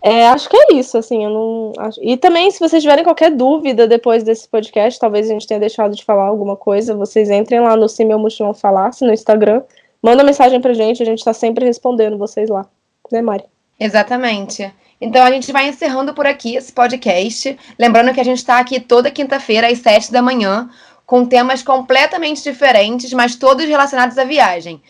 [0.00, 1.72] É, acho que é isso, assim, eu não.
[1.78, 2.00] Acho...
[2.02, 5.94] E também, se vocês tiverem qualquer dúvida depois desse podcast, talvez a gente tenha deixado
[5.94, 9.62] de falar alguma coisa, vocês entrem lá no Se Meu Mochilão Falasse no Instagram,
[10.00, 12.64] manda mensagem pra gente, a gente tá sempre respondendo vocês lá.
[13.10, 13.44] Né, Mari?
[13.78, 14.72] Exatamente.
[15.00, 17.58] Então a gente vai encerrando por aqui esse podcast.
[17.78, 20.68] Lembrando que a gente está aqui toda quinta-feira, às sete da manhã,
[21.06, 24.80] com temas completamente diferentes, mas todos relacionados à viagem.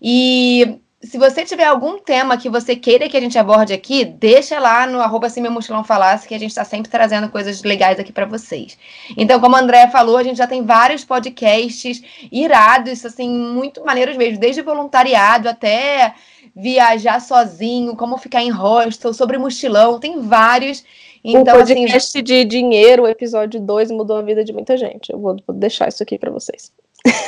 [0.00, 4.58] E se você tiver algum tema que você queira que a gente aborde aqui, deixa
[4.58, 7.98] lá no arroba assim meu mochilão falasse, que a gente está sempre trazendo coisas legais
[7.98, 8.78] aqui para vocês.
[9.16, 12.02] Então, como a Andrea falou, a gente já tem vários podcasts
[12.32, 16.14] irados, assim, muito maneiros mesmo, desde voluntariado até
[16.56, 20.84] viajar sozinho, como ficar em hostel, sobre mochilão, tem vários.
[21.22, 24.76] Então, o assim, podcast assim, de dinheiro, o episódio 2, mudou a vida de muita
[24.76, 25.12] gente.
[25.12, 26.72] Eu vou deixar isso aqui para vocês.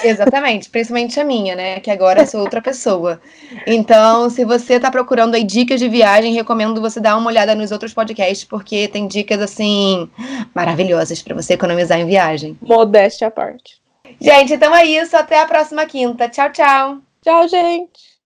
[0.03, 1.81] Exatamente, principalmente a minha, né?
[1.81, 3.21] Que agora sou outra pessoa.
[3.67, 7.71] Então, se você está procurando aí dicas de viagem, recomendo você dar uma olhada nos
[7.73, 10.09] outros podcasts, porque tem dicas assim
[10.55, 12.57] maravilhosas para você economizar em viagem.
[12.63, 13.81] Modéstia à parte.
[14.21, 15.17] Gente, então é isso.
[15.17, 16.29] Até a próxima quinta.
[16.29, 16.99] Tchau, tchau.
[17.23, 18.16] Tchau, gente.